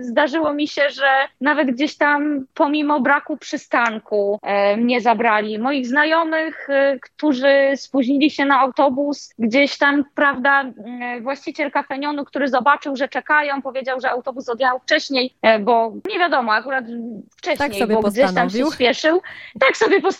zdarzyło 0.00 0.52
mi 0.52 0.68
się, 0.68 0.90
że 0.90 1.08
nawet 1.40 1.70
gdzieś 1.70 1.96
tam 1.96 2.46
pomimo 2.54 3.00
braku 3.00 3.36
przystanku 3.36 4.38
e, 4.42 4.76
mnie 4.76 5.00
zabrali. 5.00 5.58
Moich 5.58 5.86
znajomych, 5.86 6.70
e, 6.70 6.98
którzy 6.98 7.72
spóźnili 7.76 8.30
się 8.30 8.44
na 8.44 8.60
autobus, 8.60 9.34
gdzieś 9.38 9.78
tam, 9.78 10.04
prawda, 10.14 10.64
e, 11.02 11.20
właściciel 11.20 11.70
kafenionu, 11.70 12.24
który 12.24 12.48
zobaczył, 12.48 12.96
że 12.96 13.08
czekają, 13.08 13.62
powiedział, 13.62 14.00
że 14.00 14.10
autobus 14.10 14.48
odjechał 14.48 14.78
wcześniej, 14.78 15.34
bo 15.60 15.92
nie 16.12 16.18
wiadomo, 16.18 16.52
akurat 16.52 16.84
wcześniej, 17.36 17.70
tak 17.70 17.78
sobie 17.78 17.94
bo 17.94 18.02
postanowił. 18.02 18.26
gdzieś 18.26 18.34
tam 18.34 18.50
się 18.50 18.70
spieszył. 18.74 19.20
Tak 19.60 19.76
sobie 19.76 20.00
postanowił. 20.00 20.19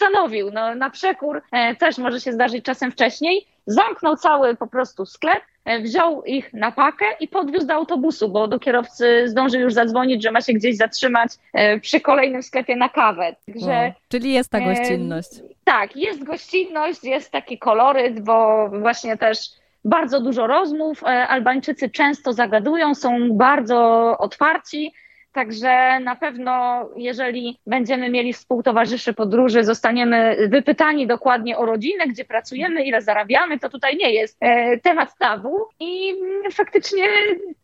No, 0.52 0.74
na 0.74 0.90
przekór 0.90 1.42
też 1.78 1.98
może 1.98 2.20
się 2.20 2.32
zdarzyć 2.32 2.64
czasem 2.64 2.92
wcześniej. 2.92 3.46
Zamknął 3.66 4.16
cały 4.16 4.56
po 4.56 4.66
prostu 4.66 5.06
sklep, 5.06 5.42
E, 5.64 5.80
wziął 5.80 6.24
ich 6.24 6.52
na 6.52 6.72
pakę 6.72 7.04
i 7.20 7.28
podwiózł 7.28 7.66
do 7.66 7.74
autobusu, 7.74 8.28
bo 8.28 8.48
do 8.48 8.58
kierowcy 8.58 9.28
zdążył 9.28 9.60
już 9.60 9.74
zadzwonić, 9.74 10.22
że 10.22 10.30
ma 10.30 10.40
się 10.40 10.52
gdzieś 10.52 10.76
zatrzymać 10.76 11.32
e, 11.52 11.80
przy 11.80 12.00
kolejnym 12.00 12.42
sklepie 12.42 12.76
na 12.76 12.88
kawę. 12.88 13.36
Także, 13.46 13.92
czyli 14.08 14.32
jest 14.32 14.50
ta 14.50 14.58
e, 14.58 14.64
gościnność. 14.64 15.38
E, 15.38 15.42
tak, 15.64 15.96
jest 15.96 16.24
gościnność, 16.24 17.04
jest 17.04 17.30
taki 17.30 17.58
koloryt, 17.58 18.20
bo 18.20 18.68
właśnie 18.68 19.16
też 19.16 19.38
bardzo 19.84 20.20
dużo 20.20 20.46
rozmów. 20.46 21.04
Albańczycy 21.04 21.90
często 21.90 22.32
zagadują, 22.32 22.94
są 22.94 23.32
bardzo 23.32 23.78
otwarci. 24.18 24.92
Także 25.32 26.00
na 26.00 26.16
pewno, 26.16 26.84
jeżeli 26.96 27.58
będziemy 27.66 28.10
mieli 28.10 28.32
współtowarzyszy 28.32 29.12
podróży, 29.12 29.64
zostaniemy 29.64 30.48
wypytani 30.48 31.06
dokładnie 31.06 31.58
o 31.58 31.66
rodzinę, 31.66 32.06
gdzie 32.06 32.24
pracujemy, 32.24 32.84
ile 32.84 33.02
zarabiamy, 33.02 33.58
to 33.58 33.68
tutaj 33.68 33.96
nie 33.96 34.12
jest 34.12 34.36
e, 34.40 34.78
temat 34.78 35.18
tabu. 35.18 35.56
I 35.80 36.14
faktycznie 36.52 37.04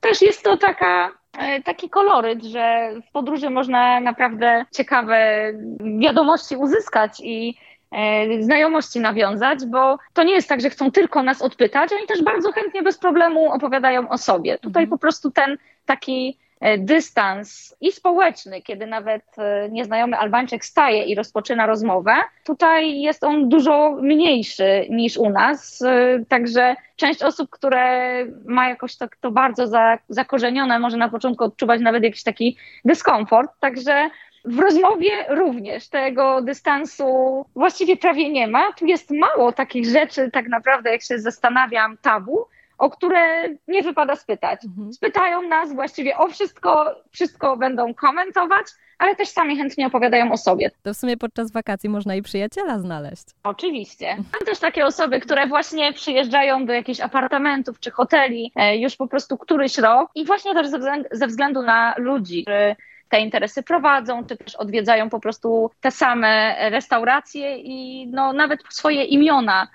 też 0.00 0.22
jest 0.22 0.42
to 0.42 0.56
taka 0.56 1.10
e, 1.38 1.62
taki 1.62 1.90
koloryt, 1.90 2.44
że 2.44 2.90
w 3.08 3.12
podróży 3.12 3.50
można 3.50 4.00
naprawdę 4.00 4.64
ciekawe 4.72 5.52
wiadomości 5.98 6.56
uzyskać 6.56 7.20
i 7.22 7.58
e, 7.92 8.42
znajomości 8.42 9.00
nawiązać, 9.00 9.58
bo 9.66 9.98
to 10.12 10.22
nie 10.22 10.34
jest 10.34 10.48
tak, 10.48 10.60
że 10.60 10.70
chcą 10.70 10.90
tylko 10.90 11.22
nas 11.22 11.42
odpytać, 11.42 11.92
oni 11.92 12.06
też 12.06 12.22
bardzo 12.22 12.52
chętnie, 12.52 12.82
bez 12.82 12.98
problemu 12.98 13.52
opowiadają 13.52 14.08
o 14.08 14.18
sobie. 14.18 14.58
Tutaj 14.58 14.82
mhm. 14.82 14.90
po 14.90 14.98
prostu 14.98 15.30
ten 15.30 15.58
taki 15.86 16.38
dystans 16.78 17.76
i 17.80 17.92
społeczny, 17.92 18.62
kiedy 18.62 18.86
nawet 18.86 19.22
e, 19.38 19.68
nieznajomy 19.70 20.16
Albańczyk 20.16 20.64
staje 20.64 21.04
i 21.04 21.14
rozpoczyna 21.14 21.66
rozmowę, 21.66 22.14
tutaj 22.44 23.00
jest 23.00 23.24
on 23.24 23.48
dużo 23.48 23.98
mniejszy 24.02 24.86
niż 24.90 25.16
u 25.16 25.30
nas. 25.30 25.82
E, 25.82 26.24
także 26.28 26.76
część 26.96 27.22
osób, 27.22 27.50
które 27.50 28.24
ma 28.44 28.68
jakoś 28.68 28.96
tak 28.96 29.16
to 29.16 29.30
bardzo 29.30 29.64
zakorzenione, 30.08 30.78
może 30.78 30.96
na 30.96 31.08
początku 31.08 31.44
odczuwać 31.44 31.80
nawet 31.80 32.02
jakiś 32.02 32.22
taki 32.22 32.56
dyskomfort. 32.84 33.50
Także 33.60 34.10
w 34.44 34.58
rozmowie 34.58 35.10
również 35.28 35.88
tego 35.88 36.42
dystansu 36.42 37.06
właściwie 37.54 37.96
prawie 37.96 38.30
nie 38.30 38.48
ma. 38.48 38.72
Tu 38.72 38.86
jest 38.86 39.10
mało 39.10 39.52
takich 39.52 39.86
rzeczy, 39.86 40.30
tak 40.30 40.48
naprawdę, 40.48 40.90
jak 40.90 41.02
się 41.02 41.18
zastanawiam, 41.18 41.96
tabu, 41.96 42.46
o 42.78 42.90
które 42.90 43.48
nie 43.68 43.82
wypada 43.82 44.16
spytać. 44.16 44.64
Mhm. 44.64 44.92
Spytają 44.92 45.42
nas 45.42 45.74
właściwie 45.74 46.16
o 46.16 46.28
wszystko, 46.28 46.94
wszystko 47.10 47.56
będą 47.56 47.94
komentować, 47.94 48.66
ale 48.98 49.16
też 49.16 49.28
sami 49.28 49.56
chętnie 49.56 49.86
opowiadają 49.86 50.32
o 50.32 50.36
sobie. 50.36 50.70
To 50.82 50.94
w 50.94 50.96
sumie 50.96 51.16
podczas 51.16 51.52
wakacji 51.52 51.88
można 51.88 52.14
i 52.14 52.22
przyjaciela 52.22 52.78
znaleźć. 52.78 53.24
Oczywiście. 53.42 54.16
Mam 54.16 54.46
też 54.46 54.58
takie 54.58 54.86
osoby, 54.86 55.20
które 55.20 55.46
właśnie 55.46 55.92
przyjeżdżają 55.92 56.66
do 56.66 56.72
jakichś 56.72 57.00
apartamentów 57.00 57.80
czy 57.80 57.90
hoteli 57.90 58.52
e, 58.56 58.76
już 58.76 58.96
po 58.96 59.08
prostu 59.08 59.38
któryś 59.38 59.78
rok 59.78 60.10
i 60.14 60.24
właśnie 60.24 60.54
też 60.54 60.68
ze 61.12 61.26
względu 61.26 61.62
na 61.62 61.94
ludzi, 61.98 62.42
którzy 62.42 62.76
te 63.08 63.20
interesy 63.20 63.62
prowadzą, 63.62 64.24
czy 64.26 64.36
też 64.36 64.56
odwiedzają 64.56 65.10
po 65.10 65.20
prostu 65.20 65.70
te 65.80 65.90
same 65.90 66.56
restauracje 66.70 67.58
i 67.58 68.06
no, 68.06 68.32
nawet 68.32 68.60
swoje 68.70 69.04
imiona 69.04 69.68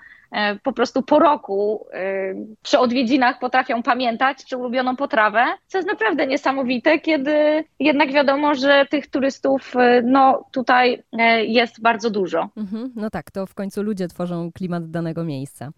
po 0.62 0.72
prostu 0.72 1.02
po 1.02 1.18
roku 1.18 1.86
e, 1.92 2.34
przy 2.62 2.78
odwiedzinach 2.78 3.38
potrafią 3.38 3.82
pamiętać 3.82 4.44
czy 4.44 4.56
ulubioną 4.56 4.96
potrawę, 4.96 5.44
co 5.66 5.78
jest 5.78 5.88
naprawdę 5.88 6.26
niesamowite, 6.26 6.98
kiedy 6.98 7.64
jednak 7.80 8.12
wiadomo, 8.12 8.54
że 8.54 8.86
tych 8.90 9.10
turystów 9.10 9.76
e, 9.76 10.02
no, 10.04 10.44
tutaj 10.52 11.02
jest 11.46 11.82
bardzo 11.82 12.10
dużo. 12.10 12.48
Mhm, 12.56 12.92
no 12.96 13.10
tak, 13.10 13.30
to 13.30 13.46
w 13.46 13.54
końcu 13.54 13.82
ludzie 13.82 14.08
tworzą 14.08 14.52
klimat 14.52 14.90
danego 14.90 15.24
miejsca. 15.24 15.70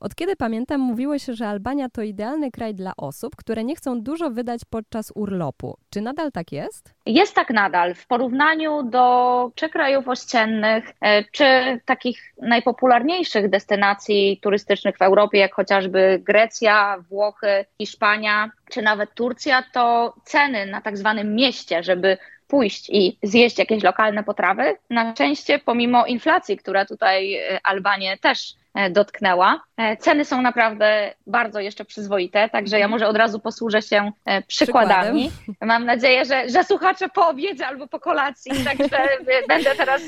Od 0.00 0.14
kiedy 0.14 0.36
pamiętam, 0.36 0.80
mówiło 0.80 1.18
się, 1.18 1.34
że 1.34 1.48
Albania 1.48 1.88
to 1.88 2.02
idealny 2.02 2.50
kraj 2.50 2.74
dla 2.74 2.92
osób, 2.96 3.36
które 3.36 3.64
nie 3.64 3.76
chcą 3.76 4.02
dużo 4.02 4.30
wydać 4.30 4.60
podczas 4.70 5.12
urlopu. 5.14 5.76
Czy 5.90 6.00
nadal 6.00 6.32
tak 6.32 6.52
jest? 6.52 6.94
Jest 7.06 7.34
tak 7.34 7.50
nadal. 7.50 7.94
W 7.94 8.06
porównaniu 8.06 8.82
do 8.82 9.50
czy 9.54 9.68
krajów 9.68 10.08
ościennych, 10.08 10.84
czy 11.32 11.44
takich 11.84 12.34
najpopularniejszych 12.42 13.50
destynacji 13.50 14.38
turystycznych 14.42 14.98
w 14.98 15.02
Europie, 15.02 15.38
jak 15.38 15.54
chociażby 15.54 16.22
Grecja, 16.24 16.96
Włochy, 17.10 17.64
Hiszpania 17.78 18.50
czy 18.70 18.82
nawet 18.82 19.14
Turcja, 19.14 19.64
to 19.72 20.14
ceny 20.24 20.66
na 20.66 20.80
tak 20.80 20.98
zwanym 20.98 21.34
mieście, 21.34 21.82
żeby 21.82 22.18
pójść 22.48 22.90
i 22.90 23.18
zjeść 23.22 23.58
jakieś 23.58 23.82
lokalne 23.82 24.24
potrawy, 24.24 24.76
na 24.90 25.12
szczęście 25.12 25.58
pomimo 25.58 26.06
inflacji, 26.06 26.56
która 26.56 26.84
tutaj 26.84 27.34
e, 27.34 27.60
Albanię 27.62 28.18
też 28.18 28.40
e, 28.50 28.63
dotknęła. 28.90 29.60
E, 29.76 29.96
ceny 29.96 30.24
są 30.24 30.42
naprawdę 30.42 31.14
bardzo 31.26 31.60
jeszcze 31.60 31.84
przyzwoite, 31.84 32.48
także 32.48 32.78
ja 32.78 32.84
mhm. 32.84 32.90
może 32.90 33.08
od 33.08 33.16
razu 33.16 33.40
posłużę 33.40 33.82
się 33.82 34.12
przykładami. 34.46 35.30
Przykładem. 35.30 35.68
Mam 35.68 35.84
nadzieję, 35.84 36.24
że, 36.24 36.48
że 36.48 36.64
słuchacze 36.64 37.08
po 37.08 37.28
obiedzie 37.28 37.66
albo 37.66 37.86
po 37.86 38.00
kolacji, 38.00 38.52
także 38.64 39.08
będę 39.48 39.74
teraz 39.76 40.02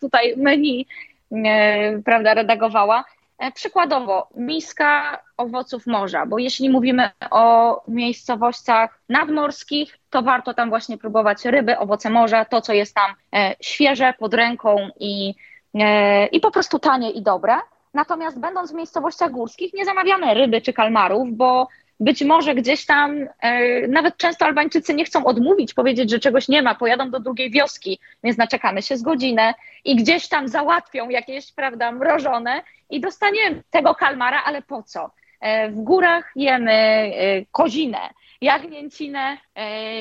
tutaj 0.00 0.34
menu 0.36 0.86
prawda, 2.04 2.34
redagowała. 2.34 3.04
E, 3.38 3.52
przykładowo, 3.52 4.28
miska 4.36 5.22
owoców 5.36 5.86
morza, 5.86 6.26
bo 6.26 6.38
jeśli 6.38 6.70
mówimy 6.70 7.10
o 7.30 7.82
miejscowościach 7.88 9.00
nadmorskich, 9.08 9.98
to 10.10 10.22
warto 10.22 10.54
tam 10.54 10.68
właśnie 10.68 10.98
próbować 10.98 11.44
ryby, 11.44 11.78
owoce 11.78 12.10
morza, 12.10 12.44
to 12.44 12.60
co 12.60 12.72
jest 12.72 12.94
tam 12.94 13.14
e, 13.34 13.54
świeże, 13.60 14.14
pod 14.18 14.34
ręką 14.34 14.88
i, 15.00 15.34
e, 15.74 16.26
i 16.26 16.40
po 16.40 16.50
prostu 16.50 16.78
tanie 16.78 17.10
i 17.10 17.22
dobre. 17.22 17.54
Natomiast 17.94 18.40
będąc 18.40 18.72
w 18.72 18.74
miejscowościach 18.74 19.30
górskich, 19.30 19.72
nie 19.74 19.84
zamawiamy 19.84 20.34
ryby 20.34 20.60
czy 20.60 20.72
kalmarów, 20.72 21.32
bo 21.32 21.68
być 22.00 22.24
może 22.24 22.54
gdzieś 22.54 22.86
tam, 22.86 23.28
e, 23.40 23.88
nawet 23.88 24.16
często 24.16 24.44
Albańczycy 24.44 24.94
nie 24.94 25.04
chcą 25.04 25.24
odmówić, 25.24 25.74
powiedzieć, 25.74 26.10
że 26.10 26.18
czegoś 26.18 26.48
nie 26.48 26.62
ma, 26.62 26.74
pojadą 26.74 27.10
do 27.10 27.20
drugiej 27.20 27.50
wioski, 27.50 27.98
więc 28.24 28.38
naczekamy 28.38 28.82
się 28.82 28.96
z 28.96 29.02
godzinę 29.02 29.54
i 29.84 29.96
gdzieś 29.96 30.28
tam 30.28 30.48
załatwią 30.48 31.08
jakieś, 31.08 31.52
prawda, 31.52 31.92
mrożone 31.92 32.62
i 32.90 33.00
dostaniemy 33.00 33.62
tego 33.70 33.94
kalmara, 33.94 34.42
ale 34.44 34.62
po 34.62 34.82
co? 34.82 35.10
E, 35.40 35.70
w 35.70 35.80
górach 35.80 36.32
jemy 36.36 36.72
e, 36.72 37.12
kozinę, 37.52 37.98
jagnięcinę 38.42 39.36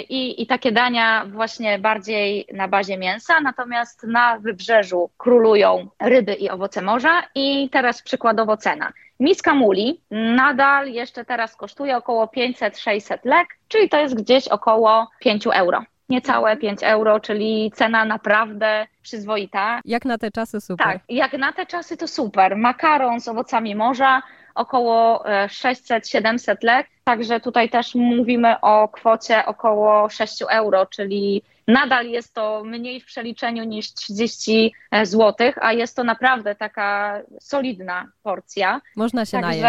i, 0.10 0.42
i 0.42 0.48
takie 0.48 0.72
dania 0.72 1.26
właśnie 1.26 1.80
bardziej 1.80 2.48
na 2.54 2.68
bazie 2.68 2.98
mięsa, 2.98 3.42
natomiast 3.42 4.04
na 4.04 4.40
wybrzeżu 4.40 5.10
królują 5.18 5.88
ryby 6.00 6.34
i 6.34 6.50
owoce 6.50 6.82
morza 6.82 7.24
i 7.36 7.70
teraz 7.70 8.02
przykładowo 8.02 8.58
cena. 8.58 8.94
Miska 9.20 9.54
muli 9.54 10.02
nadal 10.12 10.92
jeszcze 10.92 11.26
teraz 11.26 11.56
kosztuje 11.56 11.98
około 11.98 12.26
500-600 12.26 13.18
lek, 13.24 13.48
czyli 13.68 13.90
to 13.90 14.00
jest 14.00 14.16
gdzieś 14.16 14.48
około 14.48 15.08
5 15.20 15.48
euro. 15.48 15.84
Niecałe 16.10 16.58
5 16.58 16.84
euro, 16.84 17.20
czyli 17.20 17.72
cena 17.76 18.06
naprawdę 18.06 18.88
przyzwoita. 19.02 19.82
Jak 19.86 20.06
na 20.06 20.18
te 20.18 20.32
czasy 20.32 20.62
super. 20.62 20.88
Tak, 20.88 21.00
jak 21.10 21.34
na 21.34 21.54
te 21.54 21.66
czasy 21.66 21.98
to 21.98 22.08
super. 22.08 22.58
Makaron 22.58 23.20
z 23.20 23.28
owocami 23.28 23.76
morza 23.76 24.22
około 24.56 25.24
600-700 25.48 26.52
e, 26.52 26.58
lek, 26.62 26.88
także 27.04 27.40
tutaj 27.40 27.70
też 27.70 27.96
mówimy 27.96 28.60
o 28.62 28.88
kwocie 28.88 29.46
około 29.46 30.10
6 30.10 30.42
euro, 30.50 30.86
czyli 30.86 31.44
Nadal 31.68 32.08
jest 32.08 32.34
to 32.34 32.64
mniej 32.66 33.02
w 33.02 33.06
przeliczeniu 33.06 33.64
niż 33.64 33.94
30 33.94 34.74
e, 34.92 35.06
zł, 35.06 35.52
a 35.62 35.74
jest 35.74 35.96
to 35.96 36.04
naprawdę 36.04 36.56
taka 36.56 37.20
solidna 37.40 38.08
porcja. 38.24 38.82
Można 38.96 39.26
się 39.26 39.42
Także 39.42 39.62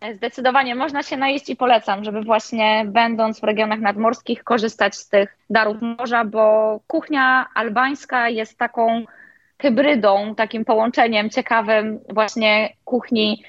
najeść. 0.00 0.16
zdecydowanie 0.16 0.74
można 0.74 1.02
się 1.02 1.16
najeść 1.16 1.50
i 1.50 1.56
polecam, 1.56 2.04
żeby 2.04 2.22
właśnie 2.22 2.84
będąc 2.86 3.40
w 3.40 3.44
regionach 3.44 3.80
nadmorskich 3.80 4.44
korzystać 4.44 4.96
z 4.96 5.08
tych 5.08 5.36
darów 5.50 5.76
morza, 5.80 6.24
bo 6.24 6.80
kuchnia 6.86 7.46
albańska 7.54 8.28
jest 8.28 8.58
taką 8.58 9.04
hybrydą, 9.58 10.34
takim 10.34 10.64
połączeniem 10.64 11.30
ciekawym 11.30 12.00
właśnie 12.08 12.72
kuchni 12.84 13.44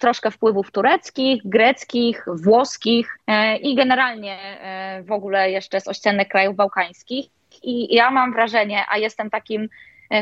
troszkę 0.00 0.30
wpływów 0.30 0.70
tureckich, 0.70 1.42
greckich, 1.44 2.24
włoskich 2.26 3.18
e, 3.26 3.56
i 3.56 3.74
generalnie 3.74 4.38
e, 4.38 5.02
w 5.02 5.12
ogóle 5.12 5.50
jeszcze 5.50 5.80
z 5.80 5.88
ościennych 5.88 6.28
krajów 6.28 6.56
bałkańskich. 6.56 7.26
I 7.62 7.94
ja 7.94 8.10
mam 8.10 8.32
wrażenie, 8.32 8.84
a 8.88 8.98
jestem 8.98 9.30
takim 9.30 9.68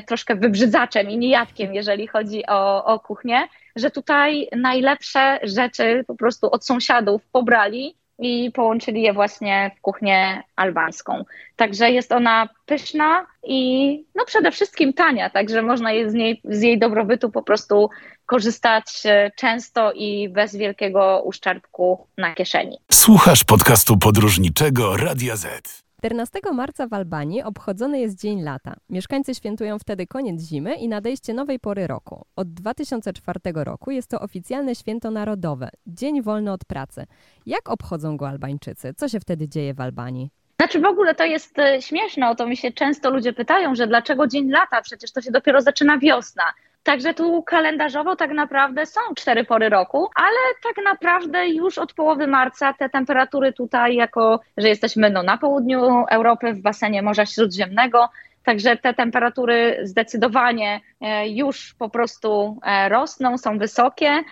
troszkę 0.06 0.36
wybrzydzaczem 0.36 1.10
i 1.10 1.18
niejadkiem, 1.18 1.74
jeżeli 1.74 2.06
chodzi 2.06 2.46
o, 2.46 2.84
o 2.84 3.00
kuchnię, 3.00 3.48
że 3.76 3.90
tutaj 3.90 4.48
najlepsze 4.56 5.38
rzeczy 5.42 6.04
po 6.06 6.14
prostu 6.14 6.50
od 6.50 6.66
sąsiadów 6.66 7.26
pobrali 7.32 7.94
i 8.20 8.50
połączyli 8.52 9.02
je 9.02 9.12
właśnie 9.12 9.70
w 9.78 9.80
kuchnię 9.80 10.42
albańską. 10.56 11.24
Także 11.56 11.90
jest 11.90 12.12
ona 12.12 12.48
pyszna 12.66 13.26
i 13.44 14.04
no 14.14 14.24
przede 14.24 14.50
wszystkim 14.50 14.92
tania, 14.92 15.30
także 15.30 15.62
można 15.62 15.90
z, 16.06 16.14
niej, 16.14 16.40
z 16.44 16.62
jej 16.62 16.78
dobrobytu 16.78 17.30
po 17.30 17.42
prostu 17.42 17.90
korzystać 18.26 18.85
e, 19.04 19.30
często 19.37 19.92
i 19.92 20.28
bez 20.28 20.56
wielkiego 20.56 21.22
uszczerbku 21.24 22.06
na 22.18 22.35
kieszeni. 22.35 22.78
Słuchasz 22.92 23.44
podcastu 23.44 23.98
podróżniczego 23.98 24.96
Radia 24.96 25.37
Z. 25.37 25.89
14 26.00 26.40
marca 26.52 26.86
w 26.86 26.92
Albanii 26.92 27.42
obchodzony 27.42 28.00
jest 28.00 28.20
Dzień 28.20 28.42
Lata. 28.42 28.76
Mieszkańcy 28.90 29.34
świętują 29.34 29.78
wtedy 29.78 30.06
koniec 30.06 30.42
zimy 30.42 30.74
i 30.74 30.88
nadejście 30.88 31.34
nowej 31.34 31.58
pory 31.58 31.86
roku. 31.86 32.26
Od 32.36 32.52
2004 32.52 33.40
roku 33.54 33.90
jest 33.90 34.10
to 34.10 34.20
oficjalne 34.20 34.74
święto 34.74 35.10
narodowe, 35.10 35.70
dzień 35.86 36.22
wolny 36.22 36.52
od 36.52 36.64
pracy. 36.64 37.06
Jak 37.46 37.68
obchodzą 37.68 38.16
go 38.16 38.28
Albańczycy? 38.28 38.94
Co 38.94 39.08
się 39.08 39.20
wtedy 39.20 39.48
dzieje 39.48 39.74
w 39.74 39.80
Albanii? 39.80 40.30
Znaczy 40.60 40.80
w 40.80 40.84
ogóle 40.84 41.14
to 41.14 41.24
jest 41.24 41.58
e, 41.58 41.82
śmieszne, 41.82 42.30
o 42.30 42.34
to 42.34 42.46
mi 42.46 42.56
się 42.56 42.72
często 42.72 43.10
ludzie 43.10 43.32
pytają, 43.32 43.74
że 43.74 43.86
dlaczego 43.86 44.26
dzień 44.26 44.50
lata, 44.50 44.82
przecież 44.82 45.12
to 45.12 45.20
się 45.20 45.30
dopiero 45.30 45.60
zaczyna 45.60 45.98
wiosna. 45.98 46.44
Także 46.82 47.14
tu 47.14 47.42
kalendarzowo 47.42 48.16
tak 48.16 48.30
naprawdę 48.30 48.86
są 48.86 49.00
cztery 49.16 49.44
pory 49.44 49.68
roku, 49.68 50.08
ale 50.14 50.38
tak 50.62 50.84
naprawdę 50.84 51.48
już 51.48 51.78
od 51.78 51.92
połowy 51.92 52.26
marca 52.26 52.72
te 52.72 52.88
temperatury 52.88 53.52
tutaj, 53.52 53.94
jako 53.94 54.40
że 54.56 54.68
jesteśmy 54.68 55.10
no, 55.10 55.22
na 55.22 55.38
południu 55.38 56.04
Europy, 56.10 56.52
w 56.52 56.62
basenie 56.62 57.02
Morza 57.02 57.26
Śródziemnego, 57.26 58.08
Także 58.44 58.76
te 58.76 58.94
temperatury 58.94 59.80
zdecydowanie 59.82 60.80
e, 61.00 61.28
już 61.28 61.74
po 61.78 61.88
prostu 61.88 62.58
e, 62.64 62.88
rosną, 62.88 63.38
są 63.38 63.58
wysokie. 63.58 64.22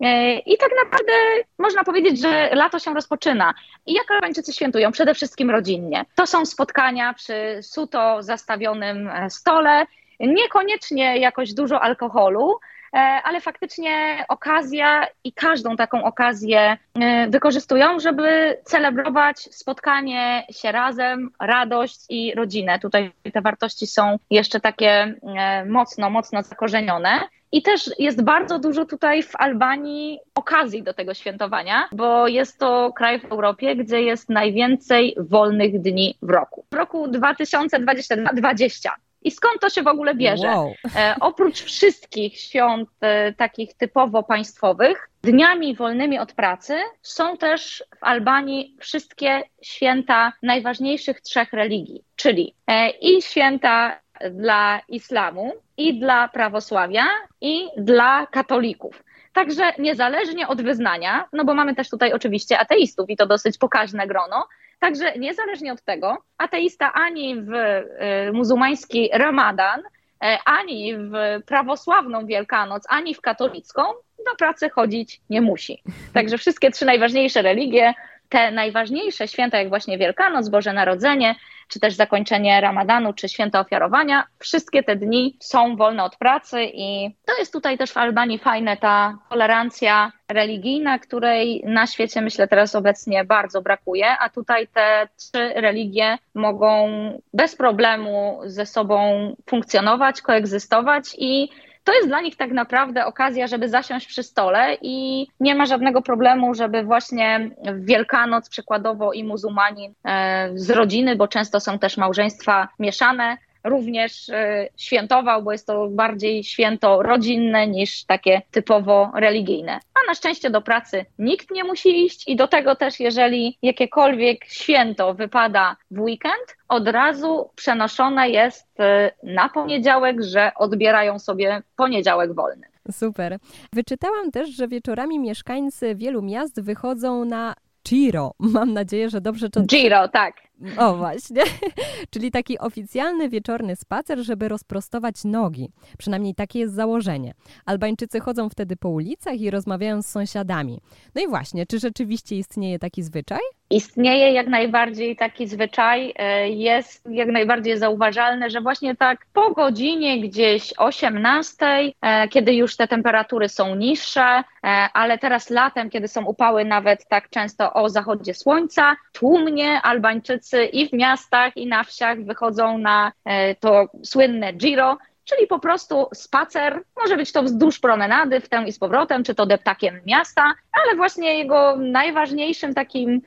E, 0.00 0.38
I 0.38 0.58
tak 0.58 0.70
naprawdę 0.84 1.12
można 1.58 1.84
powiedzieć, 1.84 2.20
że 2.20 2.50
lato 2.52 2.78
się 2.78 2.94
rozpoczyna. 2.94 3.54
I 3.86 3.92
jak 3.92 4.10
Albańczycy 4.10 4.52
świętują? 4.52 4.92
Przede 4.92 5.14
wszystkim 5.14 5.50
rodzinnie. 5.50 6.04
To 6.14 6.26
są 6.26 6.46
spotkania 6.46 7.14
przy 7.14 7.58
suto 7.62 8.22
zastawionym 8.22 9.10
stole 9.28 9.86
Niekoniecznie 10.20 11.18
jakoś 11.18 11.54
dużo 11.54 11.80
alkoholu, 11.80 12.58
e, 12.92 12.98
ale 12.98 13.40
faktycznie 13.40 14.24
okazja 14.28 15.06
i 15.24 15.32
każdą 15.32 15.76
taką 15.76 16.04
okazję 16.04 16.76
e, 17.00 17.28
wykorzystują, 17.28 18.00
żeby 18.00 18.58
celebrować 18.64 19.38
spotkanie 19.40 20.46
się 20.50 20.72
razem, 20.72 21.30
radość 21.40 22.00
i 22.08 22.34
rodzinę. 22.34 22.78
Tutaj 22.78 23.12
te 23.32 23.40
wartości 23.40 23.86
są 23.86 24.18
jeszcze 24.30 24.60
takie 24.60 25.14
e, 25.38 25.64
mocno, 25.64 26.10
mocno 26.10 26.42
zakorzenione. 26.42 27.20
I 27.52 27.62
też 27.62 27.90
jest 27.98 28.22
bardzo 28.22 28.58
dużo 28.58 28.84
tutaj 28.84 29.22
w 29.22 29.36
Albanii 29.36 30.18
okazji 30.34 30.82
do 30.82 30.94
tego 30.94 31.14
świętowania, 31.14 31.88
bo 31.92 32.28
jest 32.28 32.58
to 32.58 32.92
kraj 32.92 33.20
w 33.20 33.24
Europie, 33.24 33.76
gdzie 33.76 34.02
jest 34.02 34.28
najwięcej 34.28 35.16
wolnych 35.18 35.80
dni 35.80 36.18
w 36.22 36.30
roku. 36.30 36.64
W 36.72 36.74
roku 36.74 37.08
2020 37.08 38.94
i 39.22 39.30
skąd 39.30 39.60
to 39.60 39.68
się 39.68 39.82
w 39.82 39.88
ogóle 39.88 40.14
bierze? 40.14 40.48
Wow. 40.48 40.74
E, 40.96 41.14
oprócz 41.20 41.62
wszystkich 41.62 42.40
świąt 42.40 42.88
e, 43.00 43.32
takich 43.32 43.74
typowo 43.74 44.22
państwowych, 44.22 45.10
dniami 45.22 45.74
wolnymi 45.74 46.18
od 46.18 46.32
pracy 46.32 46.78
są 47.02 47.36
też 47.36 47.84
w 48.00 48.04
Albanii 48.04 48.76
wszystkie 48.80 49.42
święta 49.62 50.32
najważniejszych 50.42 51.20
trzech 51.20 51.52
religii, 51.52 52.04
czyli 52.16 52.54
e, 52.66 52.90
i 52.90 53.22
święta 53.22 54.00
dla 54.30 54.80
islamu, 54.88 55.52
i 55.76 56.00
dla 56.00 56.28
prawosławia, 56.28 57.04
i 57.40 57.68
dla 57.76 58.26
katolików. 58.26 59.04
Także 59.32 59.72
niezależnie 59.78 60.48
od 60.48 60.62
wyznania, 60.62 61.28
no 61.32 61.44
bo 61.44 61.54
mamy 61.54 61.74
też 61.74 61.90
tutaj 61.90 62.12
oczywiście 62.12 62.58
ateistów 62.58 63.10
i 63.10 63.16
to 63.16 63.26
dosyć 63.26 63.58
pokaźne 63.58 64.06
grono, 64.06 64.46
Także 64.78 65.18
niezależnie 65.18 65.72
od 65.72 65.82
tego, 65.82 66.16
ateista 66.38 66.92
ani 66.92 67.40
w 67.40 67.54
y, 67.54 68.32
muzułmański 68.32 69.10
Ramadan, 69.12 69.82
e, 70.24 70.38
ani 70.44 70.96
w 70.96 71.12
prawosławną 71.46 72.26
Wielkanoc, 72.26 72.84
ani 72.88 73.14
w 73.14 73.20
katolicką 73.20 73.82
do 74.26 74.36
pracy 74.38 74.70
chodzić 74.70 75.20
nie 75.30 75.40
musi. 75.40 75.82
Także 76.14 76.38
wszystkie 76.38 76.70
trzy 76.70 76.84
najważniejsze 76.84 77.42
religie, 77.42 77.94
te 78.28 78.50
najważniejsze 78.50 79.28
święta, 79.28 79.58
jak 79.58 79.68
właśnie 79.68 79.98
Wielkanoc, 79.98 80.48
Boże 80.48 80.72
Narodzenie, 80.72 81.34
czy 81.68 81.80
też 81.80 81.94
zakończenie 81.94 82.60
Ramadanu, 82.60 83.12
czy 83.12 83.28
święta 83.28 83.60
ofiarowania, 83.60 84.24
wszystkie 84.38 84.82
te 84.82 84.96
dni 84.96 85.36
są 85.40 85.76
wolne 85.76 86.04
od 86.04 86.16
pracy 86.16 86.64
i 86.64 87.16
to 87.26 87.38
jest 87.38 87.52
tutaj 87.52 87.78
też 87.78 87.92
w 87.92 87.96
Albanii 87.96 88.38
fajne, 88.38 88.76
ta 88.76 89.18
tolerancja 89.30 90.12
religijna, 90.28 90.98
której 90.98 91.62
na 91.66 91.86
świecie 91.86 92.20
myślę 92.20 92.48
teraz 92.48 92.74
obecnie 92.74 93.24
bardzo 93.24 93.62
brakuje, 93.62 94.18
a 94.18 94.28
tutaj 94.28 94.68
te 94.68 95.08
trzy 95.16 95.52
religie 95.54 96.18
mogą 96.34 96.88
bez 97.32 97.56
problemu 97.56 98.40
ze 98.44 98.66
sobą 98.66 99.34
funkcjonować, 99.46 100.22
koegzystować 100.22 101.04
i 101.18 101.48
to 101.88 101.94
jest 101.94 102.08
dla 102.08 102.20
nich 102.20 102.36
tak 102.36 102.50
naprawdę 102.50 103.06
okazja, 103.06 103.46
żeby 103.46 103.68
zasiąść 103.68 104.06
przy 104.06 104.22
stole 104.22 104.76
i 104.82 105.26
nie 105.40 105.54
ma 105.54 105.66
żadnego 105.66 106.02
problemu, 106.02 106.54
żeby 106.54 106.82
właśnie 106.82 107.50
w 107.64 107.84
Wielkanoc 107.84 108.48
przykładowo 108.48 109.12
i 109.12 109.24
muzułmani 109.24 109.94
e, 110.04 110.50
z 110.54 110.70
rodziny, 110.70 111.16
bo 111.16 111.28
często 111.28 111.60
są 111.60 111.78
też 111.78 111.96
małżeństwa 111.96 112.68
mieszane, 112.78 113.36
również 113.64 114.28
e, 114.28 114.68
świętował, 114.76 115.42
bo 115.42 115.52
jest 115.52 115.66
to 115.66 115.88
bardziej 115.90 116.44
święto 116.44 117.02
rodzinne 117.02 117.66
niż 117.66 118.04
takie 118.04 118.42
typowo 118.50 119.12
religijne. 119.14 119.72
A 119.72 120.08
na 120.08 120.14
szczęście 120.14 120.50
do 120.50 120.62
pracy 120.62 121.04
nikt 121.18 121.50
nie 121.50 121.64
musi 121.64 122.04
iść 122.04 122.28
i 122.28 122.36
do 122.36 122.48
tego 122.48 122.76
też, 122.76 123.00
jeżeli 123.00 123.58
jakiekolwiek 123.62 124.44
święto 124.44 125.14
wypada 125.14 125.76
w 125.90 126.00
weekend, 126.00 126.56
od 126.68 126.88
razu 126.88 127.50
przenoszone 127.54 128.30
jest 128.30 128.80
e, 128.80 129.10
na 129.22 129.48
poniedziałek, 129.48 130.22
że 130.22 130.52
odbierają 130.56 131.18
sobie 131.18 131.62
poniedziałek 131.76 132.34
wolny. 132.34 132.66
Super. 132.92 133.38
Wyczytałam 133.72 134.30
też, 134.30 134.48
że 134.50 134.68
wieczorami 134.68 135.18
mieszkańcy 135.18 135.94
wielu 135.94 136.22
miast 136.22 136.60
wychodzą 136.62 137.24
na 137.24 137.54
Giro. 137.88 138.32
Mam 138.38 138.72
nadzieję, 138.72 139.10
że 139.10 139.20
dobrze 139.20 139.50
to. 139.50 139.62
Giro, 139.62 140.08
tak. 140.08 140.47
O 140.78 140.96
właśnie. 140.96 141.42
Czyli 142.10 142.30
taki 142.30 142.58
oficjalny 142.58 143.28
wieczorny 143.28 143.76
spacer, 143.76 144.18
żeby 144.18 144.48
rozprostować 144.48 145.24
nogi. 145.24 145.70
Przynajmniej 145.98 146.34
takie 146.34 146.58
jest 146.58 146.74
założenie. 146.74 147.34
Albańczycy 147.66 148.20
chodzą 148.20 148.48
wtedy 148.48 148.76
po 148.76 148.88
ulicach 148.88 149.40
i 149.40 149.50
rozmawiają 149.50 150.02
z 150.02 150.06
sąsiadami. 150.06 150.80
No 151.14 151.22
i 151.22 151.28
właśnie, 151.28 151.66
czy 151.66 151.78
rzeczywiście 151.78 152.36
istnieje 152.36 152.78
taki 152.78 153.02
zwyczaj? 153.02 153.40
Istnieje 153.70 154.32
jak 154.32 154.46
najbardziej 154.46 155.16
taki 155.16 155.46
zwyczaj, 155.46 156.14
e, 156.16 156.50
jest 156.50 157.08
jak 157.10 157.28
najbardziej 157.28 157.78
zauważalne, 157.78 158.50
że 158.50 158.60
właśnie 158.60 158.96
tak 158.96 159.26
po 159.32 159.50
godzinie 159.50 160.20
gdzieś 160.20 160.74
18, 160.78 161.92
e, 162.02 162.28
kiedy 162.28 162.54
już 162.54 162.76
te 162.76 162.88
temperatury 162.88 163.48
są 163.48 163.74
niższe, 163.74 164.20
e, 164.20 164.44
ale 164.92 165.18
teraz 165.18 165.50
latem, 165.50 165.90
kiedy 165.90 166.08
są 166.08 166.24
upały 166.24 166.64
nawet 166.64 167.08
tak 167.08 167.30
często 167.30 167.72
o 167.72 167.88
zachodzie 167.88 168.34
słońca, 168.34 168.96
tłumnie 169.12 169.82
Albańczycy 169.82 170.47
i 170.72 170.88
w 170.88 170.92
miastach, 170.92 171.56
i 171.56 171.66
na 171.66 171.84
wsiach 171.84 172.24
wychodzą 172.24 172.78
na 172.78 173.12
to 173.60 173.86
słynne 174.02 174.52
Giro, 174.52 174.98
czyli 175.28 175.46
po 175.46 175.58
prostu 175.58 176.08
spacer, 176.14 176.82
może 177.02 177.16
być 177.16 177.32
to 177.32 177.42
wzdłuż 177.42 177.78
promenady, 177.78 178.40
w 178.40 178.48
tę 178.48 178.64
i 178.66 178.72
z 178.72 178.78
powrotem, 178.78 179.24
czy 179.24 179.34
to 179.34 179.46
deptakiem 179.46 180.00
miasta, 180.06 180.54
ale 180.72 180.96
właśnie 180.96 181.38
jego 181.38 181.76
najważniejszym 181.76 182.74
takim 182.74 183.22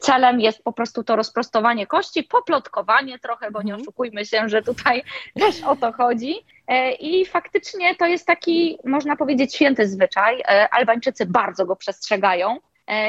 celem 0.00 0.40
jest 0.40 0.64
po 0.64 0.72
prostu 0.72 1.04
to 1.04 1.16
rozprostowanie 1.16 1.86
kości, 1.86 2.22
poplotkowanie 2.22 3.18
trochę, 3.18 3.50
bo 3.50 3.62
nie 3.62 3.72
mhm. 3.72 3.80
oszukujmy 3.80 4.24
się, 4.24 4.48
że 4.48 4.62
tutaj 4.62 5.02
też 5.40 5.62
o 5.62 5.76
to 5.76 5.92
chodzi. 5.92 6.34
E, 6.68 6.92
I 6.92 7.26
faktycznie 7.26 7.94
to 7.94 8.06
jest 8.06 8.26
taki, 8.26 8.78
można 8.84 9.16
powiedzieć, 9.16 9.54
święty 9.54 9.88
zwyczaj. 9.88 10.40
E, 10.40 10.68
Albańczycy 10.74 11.26
bardzo 11.26 11.66
go 11.66 11.76
przestrzegają. 11.76 12.56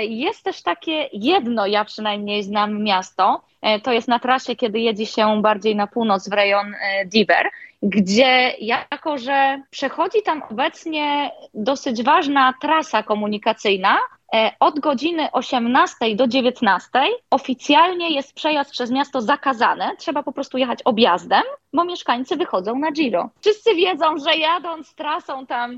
Jest 0.02 0.44
też 0.44 0.62
takie 0.62 1.10
jedno, 1.14 1.66
ja 1.66 1.86
przynajmniej 1.86 2.44
znam 2.44 2.84
miasto, 2.84 3.42
to 3.84 3.94
jest 3.94 4.08
na 4.08 4.20
trasie, 4.20 4.56
kiedy 4.56 4.80
jedzie 4.80 5.06
się 5.06 5.42
bardziej 5.42 5.76
na 5.76 5.88
północ 5.88 6.30
w 6.30 6.34
rejon 6.34 6.76
Diver, 7.06 7.50
gdzie 7.84 8.54
jako, 8.60 9.18
że 9.18 9.62
przechodzi 9.70 10.22
tam 10.26 10.44
obecnie 10.52 11.32
dosyć 11.54 12.04
ważna 12.04 12.54
trasa 12.62 13.04
komunikacyjna, 13.04 13.98
E, 14.34 14.52
od 14.60 14.80
godziny 14.80 15.32
18 15.32 16.16
do 16.16 16.28
19 16.28 16.90
oficjalnie 17.30 18.16
jest 18.16 18.34
przejazd 18.34 18.72
przez 18.72 18.92
miasto 18.92 19.22
zakazany. 19.22 19.86
Trzeba 19.98 20.24
po 20.24 20.32
prostu 20.32 20.58
jechać 20.58 20.80
objazdem, 20.86 21.44
bo 21.74 21.86
mieszkańcy 21.86 22.36
wychodzą 22.36 22.80
na 22.80 22.92
Giro. 22.92 23.30
Wszyscy 23.42 23.76
wiedzą, 23.76 24.18
że 24.18 24.38
jadąc 24.38 24.96
trasą 24.96 25.46
tam 25.46 25.72
e, 25.72 25.78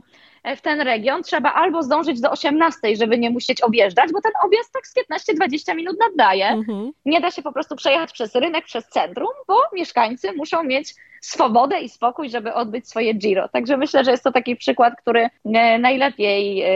w 0.56 0.62
ten 0.62 0.82
region 0.82 1.24
trzeba 1.24 1.54
albo 1.54 1.84
zdążyć 1.84 2.22
do 2.22 2.32
18, 2.32 2.96
żeby 2.96 3.18
nie 3.18 3.30
musieć 3.30 3.62
objeżdżać, 3.62 4.12
bo 4.14 4.22
ten 4.22 4.32
objazd 4.44 4.74
tak 4.74 4.88
z 4.88 4.96
15-20 5.36 5.76
minut 5.76 5.98
naddaje. 6.00 6.48
Mhm. 6.48 6.92
Nie 7.06 7.22
da 7.22 7.32
się 7.32 7.42
po 7.42 7.52
prostu 7.52 7.76
przejechać 7.76 8.12
przez 8.12 8.36
rynek, 8.36 8.66
przez 8.66 8.88
centrum, 8.88 9.30
bo 9.48 9.56
mieszkańcy 9.74 10.34
muszą 10.34 10.64
mieć 10.64 10.94
swobodę 11.22 11.80
i 11.80 11.90
spokój, 11.90 12.30
żeby 12.30 12.54
odbyć 12.54 12.90
swoje 12.90 13.14
Giro. 13.14 13.50
Także 13.50 13.78
myślę, 13.78 14.04
że 14.04 14.12
jest 14.12 14.24
to 14.24 14.32
taki 14.32 14.56
przykład, 14.56 14.94
który 15.02 15.30
e, 15.46 15.80
najlepiej 15.80 16.62
e, 16.62 16.68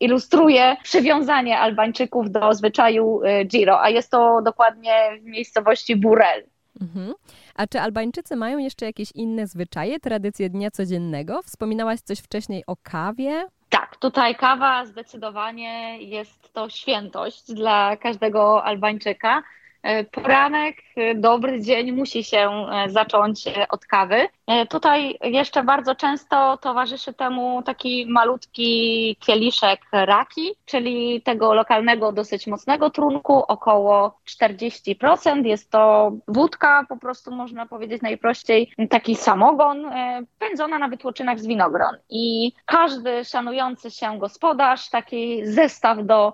ilustruje 0.00 0.76
przywiązanie 0.82 1.58
Albańczyków 1.58 2.30
do 2.30 2.54
zwyczaju 2.54 3.20
e, 3.24 3.44
Giro, 3.44 3.82
a 3.82 3.90
jest 3.90 4.10
to 4.10 4.42
dokładnie 4.42 4.92
w 5.20 5.24
miejscowości 5.24 5.96
Burel. 5.96 6.44
Mhm. 6.80 7.14
A 7.54 7.66
czy 7.66 7.80
Albańczycy 7.80 8.36
mają 8.36 8.58
jeszcze 8.58 8.86
jakieś 8.86 9.12
inne 9.14 9.46
zwyczaje, 9.46 10.00
tradycje 10.00 10.50
dnia 10.50 10.70
codziennego? 10.70 11.42
Wspominałaś 11.42 12.00
coś 12.00 12.18
wcześniej 12.18 12.64
o 12.66 12.76
kawie? 12.82 13.46
Tak, 13.68 13.96
tutaj 13.96 14.34
kawa 14.34 14.86
zdecydowanie 14.86 16.02
jest 16.02 16.52
to 16.52 16.68
świętość 16.68 17.52
dla 17.52 17.96
każdego 17.96 18.64
Albańczyka. 18.64 19.42
E, 19.82 20.04
poranek, 20.04 20.76
dobry 21.14 21.60
dzień 21.60 21.92
musi 21.92 22.24
się 22.24 22.50
e, 22.72 22.90
zacząć 22.90 23.44
od 23.68 23.86
kawy. 23.86 24.28
Tutaj 24.68 25.18
jeszcze 25.22 25.62
bardzo 25.62 25.94
często 25.94 26.56
towarzyszy 26.56 27.12
temu 27.12 27.62
taki 27.62 28.06
malutki 28.08 29.16
kieliszek 29.20 29.80
raki, 29.92 30.50
czyli 30.64 31.22
tego 31.22 31.54
lokalnego, 31.54 32.12
dosyć 32.12 32.46
mocnego 32.46 32.90
trunku, 32.90 33.34
około 33.48 34.18
40%. 34.42 35.46
Jest 35.46 35.70
to 35.70 36.12
wódka, 36.28 36.86
po 36.88 36.96
prostu 36.96 37.30
można 37.30 37.66
powiedzieć 37.66 38.02
najprościej, 38.02 38.72
taki 38.90 39.16
samogon, 39.16 39.90
pędzona 40.38 40.78
na 40.78 40.88
wytłoczynach 40.88 41.40
z 41.40 41.46
winogron. 41.46 41.96
I 42.08 42.52
każdy 42.64 43.24
szanujący 43.24 43.90
się 43.90 44.18
gospodarz 44.18 44.90
taki 44.90 45.46
zestaw 45.46 45.98
do 46.06 46.32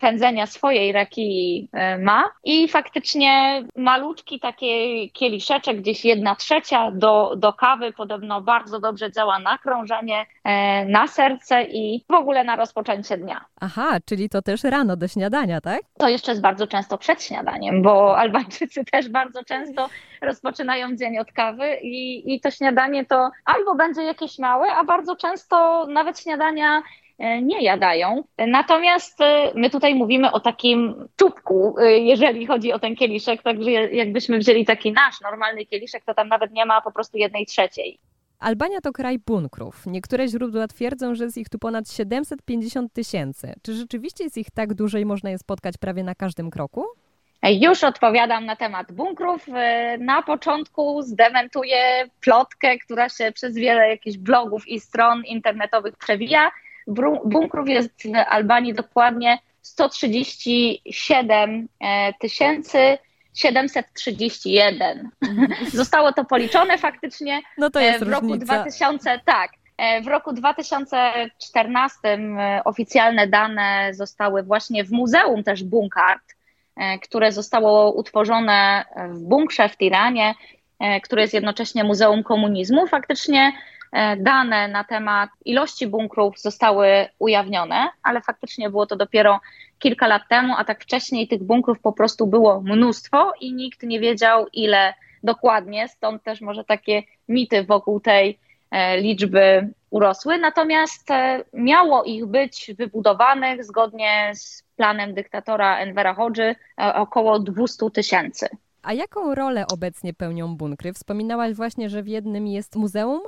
pędzenia 0.00 0.46
swojej 0.46 0.92
raki 0.92 1.68
ma. 1.98 2.24
I 2.44 2.68
faktycznie 2.68 2.96
faktycznie 2.96 3.64
malutki 4.06 4.40
taki 4.40 5.10
kieliszeczek, 5.10 5.80
gdzieś 5.80 6.04
jedna 6.04 6.34
trzecia 6.34 6.90
do, 6.90 7.36
do 7.36 7.52
kawy, 7.52 7.92
podobno 7.92 8.40
bardzo 8.40 8.80
dobrze 8.80 9.12
działa 9.12 9.38
na 9.38 9.58
krążenie, 9.58 10.26
e, 10.44 10.84
na 10.84 11.06
serce 11.06 11.62
i 11.62 12.04
w 12.08 12.14
ogóle 12.14 12.44
na 12.44 12.56
rozpoczęcie 12.56 13.16
dnia. 13.16 13.44
Aha, 13.60 13.98
czyli 14.04 14.28
to 14.28 14.42
też 14.42 14.64
rano 14.64 14.96
do 14.96 15.08
śniadania, 15.08 15.60
tak? 15.60 15.80
To 15.98 16.08
jeszcze 16.08 16.30
jest 16.32 16.42
bardzo 16.42 16.66
często 16.66 16.98
przed 16.98 17.22
śniadaniem, 17.22 17.82
bo 17.82 18.18
Albańczycy 18.18 18.84
też 18.92 19.08
bardzo 19.08 19.44
często 19.44 19.88
rozpoczynają 20.22 20.96
dzień 20.96 21.18
od 21.18 21.32
kawy 21.32 21.76
i, 21.82 22.34
i 22.34 22.40
to 22.40 22.50
śniadanie 22.50 23.04
to 23.04 23.30
albo 23.44 23.74
będzie 23.74 24.02
jakieś 24.02 24.38
małe, 24.38 24.68
a 24.72 24.84
bardzo 24.84 25.16
często 25.16 25.86
nawet 25.86 26.20
śniadania 26.20 26.82
nie 27.18 27.62
jadają. 27.62 28.24
Natomiast 28.38 29.20
e, 29.20 29.52
my 29.54 29.70
tutaj 29.70 29.94
mówimy 29.94 30.32
o 30.32 30.40
takim 30.40 31.08
czubku, 31.16 31.74
e, 31.78 31.98
jeżeli 31.98 32.46
chodzi 32.46 32.72
o 32.72 32.78
ten 32.78 32.96
kieliszek, 32.96 33.42
także 33.42 33.70
jakbyśmy 33.70 34.38
wzięli 34.38 34.64
taki 34.64 34.92
nasz 34.92 35.20
normalny 35.20 35.66
kieliszek, 35.66 36.04
to 36.04 36.14
tam 36.14 36.28
nawet 36.28 36.52
nie 36.52 36.66
ma 36.66 36.80
po 36.80 36.92
prostu 36.92 37.18
jednej 37.18 37.46
trzeciej. 37.46 37.98
Albania 38.38 38.80
to 38.80 38.92
kraj 38.92 39.18
bunkrów. 39.18 39.86
Niektóre 39.86 40.28
źródła 40.28 40.68
twierdzą, 40.68 41.14
że 41.14 41.24
jest 41.24 41.38
ich 41.38 41.48
tu 41.48 41.58
ponad 41.58 41.90
750 41.90 42.92
tysięcy. 42.92 43.54
Czy 43.62 43.74
rzeczywiście 43.74 44.24
jest 44.24 44.38
ich 44.38 44.50
tak 44.50 44.74
dużo 44.74 44.98
i 44.98 45.04
można 45.04 45.30
je 45.30 45.38
spotkać 45.38 45.74
prawie 45.78 46.02
na 46.02 46.14
każdym 46.14 46.50
kroku? 46.50 46.84
Już 47.42 47.84
odpowiadam 47.84 48.46
na 48.46 48.56
temat 48.56 48.92
bunkrów. 48.92 49.46
Na 49.98 50.22
początku 50.22 51.02
zdementuję 51.02 52.08
plotkę, 52.20 52.78
która 52.78 53.08
się 53.08 53.32
przez 53.32 53.54
wiele 53.54 53.88
jakichś 53.88 54.16
blogów 54.16 54.68
i 54.68 54.80
stron 54.80 55.24
internetowych 55.24 55.96
przewija, 55.96 56.50
bunkrów 57.24 57.68
jest 57.68 58.02
w 58.02 58.06
Albanii 58.28 58.74
dokładnie 58.74 59.38
137 59.66 61.68
e, 61.80 62.12
tysięcy 62.20 62.98
731. 63.34 65.10
Zostało 65.72 66.12
to 66.12 66.24
policzone 66.24 66.78
faktycznie 66.78 67.40
no 67.58 67.70
to 67.70 67.80
jest 67.80 68.02
e, 68.02 68.04
w 68.04 68.08
roku 68.08 68.26
różnica. 68.26 68.44
2000, 68.44 69.20
tak. 69.24 69.50
E, 69.76 70.00
w 70.00 70.06
roku 70.06 70.32
2014 70.32 72.18
oficjalne 72.64 73.26
dane 73.26 73.94
zostały 73.94 74.42
właśnie 74.42 74.84
w 74.84 74.90
muzeum 74.90 75.44
też 75.44 75.64
Bunkart, 75.64 76.36
które 77.02 77.32
zostało 77.32 77.92
utworzone 77.92 78.84
w 79.08 79.18
bunkrze 79.18 79.68
w 79.68 79.76
Tiranie, 79.76 80.34
które 81.02 81.22
jest 81.22 81.34
jednocześnie 81.34 81.84
Muzeum 81.84 82.22
Komunizmu. 82.22 82.86
Faktycznie 82.86 83.52
dane 84.16 84.68
na 84.68 84.84
temat 84.84 85.30
ilości 85.44 85.86
bunkrów 85.86 86.40
zostały 86.40 86.88
ujawnione, 87.18 87.88
ale 88.02 88.20
faktycznie 88.20 88.70
było 88.70 88.86
to 88.86 88.96
dopiero 88.96 89.40
kilka 89.78 90.06
lat 90.06 90.22
temu, 90.28 90.54
a 90.58 90.64
tak 90.64 90.82
wcześniej 90.82 91.28
tych 91.28 91.42
bunkrów 91.42 91.80
po 91.80 91.92
prostu 91.92 92.26
było 92.26 92.60
mnóstwo 92.60 93.32
i 93.40 93.52
nikt 93.52 93.82
nie 93.82 94.00
wiedział, 94.00 94.46
ile 94.52 94.94
dokładnie, 95.22 95.88
stąd 95.88 96.22
też 96.22 96.40
może 96.40 96.64
takie 96.64 97.02
mity 97.28 97.64
wokół 97.64 98.00
tej 98.00 98.38
e, 98.70 99.00
liczby 99.00 99.68
urosły. 99.90 100.38
Natomiast 100.38 101.10
e, 101.10 101.44
miało 101.52 102.04
ich 102.04 102.26
być 102.26 102.70
wybudowanych 102.78 103.64
zgodnie 103.64 104.32
z 104.34 104.62
planem 104.76 105.14
dyktatora 105.14 105.78
Envera 105.78 106.14
Hodży 106.14 106.54
około 106.76 107.38
200 107.38 107.90
tysięcy. 107.90 108.48
A 108.82 108.92
jaką 108.92 109.34
rolę 109.34 109.66
obecnie 109.66 110.14
pełnią 110.14 110.56
bunkry? 110.56 110.92
Wspominałaś 110.92 111.54
właśnie, 111.54 111.90
że 111.90 112.02
w 112.02 112.08
jednym 112.08 112.46
jest 112.46 112.76
muzeum? 112.76 113.20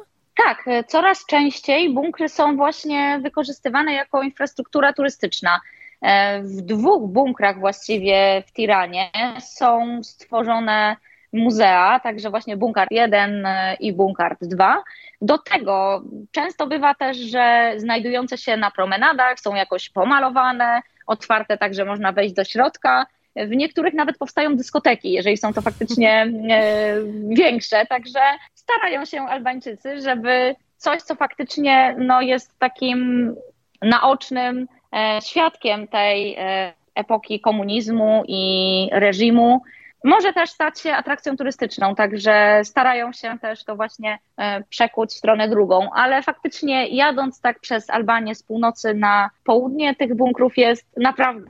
Tak, 0.45 0.69
e, 0.69 0.85
coraz 0.85 1.27
częściej 1.27 1.95
bunkry 1.95 2.29
są 2.29 2.57
właśnie 2.57 3.21
wykorzystywane 3.23 3.93
jako 3.93 4.23
infrastruktura 4.23 4.93
turystyczna. 4.93 5.61
E, 6.03 6.43
w 6.43 6.61
dwóch 6.61 7.11
bunkrach 7.11 7.59
właściwie 7.61 8.43
w 8.47 8.53
Tiranie 8.53 9.11
są 9.41 10.01
stworzone 10.03 10.97
muzea, 11.33 12.01
także 12.01 12.31
właśnie 12.31 12.57
Bunkart 12.57 12.91
1 12.91 13.47
e, 13.47 13.75
i 13.75 13.93
Bunkart 13.93 14.45
2. 14.45 14.83
Do 15.23 15.39
tego 15.39 16.03
często 16.31 16.67
bywa 16.67 16.95
też, 16.95 17.17
że 17.17 17.73
znajdujące 17.77 18.39
się 18.39 18.57
na 18.57 18.71
promenadach 18.71 19.41
są 19.41 19.55
jakoś 19.55 19.91
pomalowane, 19.91 20.81
otwarte 21.07 21.59
tak, 21.59 21.75
że 21.75 21.85
można 21.85 22.13
wejść 22.13 22.35
do 22.35 22.45
środka. 22.45 23.07
W 23.47 23.51
niektórych 23.51 23.95
nawet 23.95 24.19
powstają 24.19 24.57
dyskoteki, 24.57 25.13
jeżeli 25.13 25.37
są 25.37 25.53
to 25.53 25.63
faktycznie 25.63 26.33
większe, 27.43 27.87
także 27.87 28.21
starają 28.55 29.05
się 29.05 29.23
Albańczycy, 29.23 30.01
żeby 30.01 30.55
coś, 30.77 31.03
co 31.03 31.15
faktycznie 31.15 31.97
no, 31.99 32.21
jest 32.21 32.59
takim 32.59 33.35
naocznym 33.83 34.69
e, 34.93 35.19
świadkiem 35.23 35.89
tej 35.89 36.37
e, 36.39 36.73
epoki 36.95 37.41
komunizmu 37.41 38.23
i 38.29 38.89
reżimu, 38.93 39.63
może 40.05 40.33
też 40.33 40.51
stać 40.51 40.81
się 40.81 40.93
atrakcją 40.93 41.37
turystyczną, 41.37 41.95
także 41.95 42.61
starają 42.65 43.13
się 43.13 43.39
też 43.39 43.65
to 43.65 43.77
właśnie 43.77 44.19
e, 44.37 44.65
przekuć 44.65 45.11
w 45.11 45.17
stronę 45.17 45.49
drugą, 45.49 45.91
ale 45.93 46.23
faktycznie 46.23 46.89
jadąc 46.89 47.41
tak 47.41 47.61
przez 47.61 47.91
Albanię 47.91 48.35
z 48.35 48.43
północy 48.43 48.95
na 48.95 49.31
południe, 49.45 49.95
tych 49.95 50.15
bunkrów 50.15 50.59
jest 50.59 50.87
naprawdę 50.97 51.47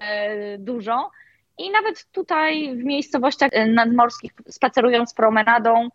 dużo. 0.58 1.10
I 1.58 1.70
nawet 1.70 2.06
tutaj 2.12 2.76
w 2.76 2.84
miejscowościach 2.84 3.50
nadmorskich, 3.66 4.32
spacerując 4.48 5.14
promenadą, 5.14 5.88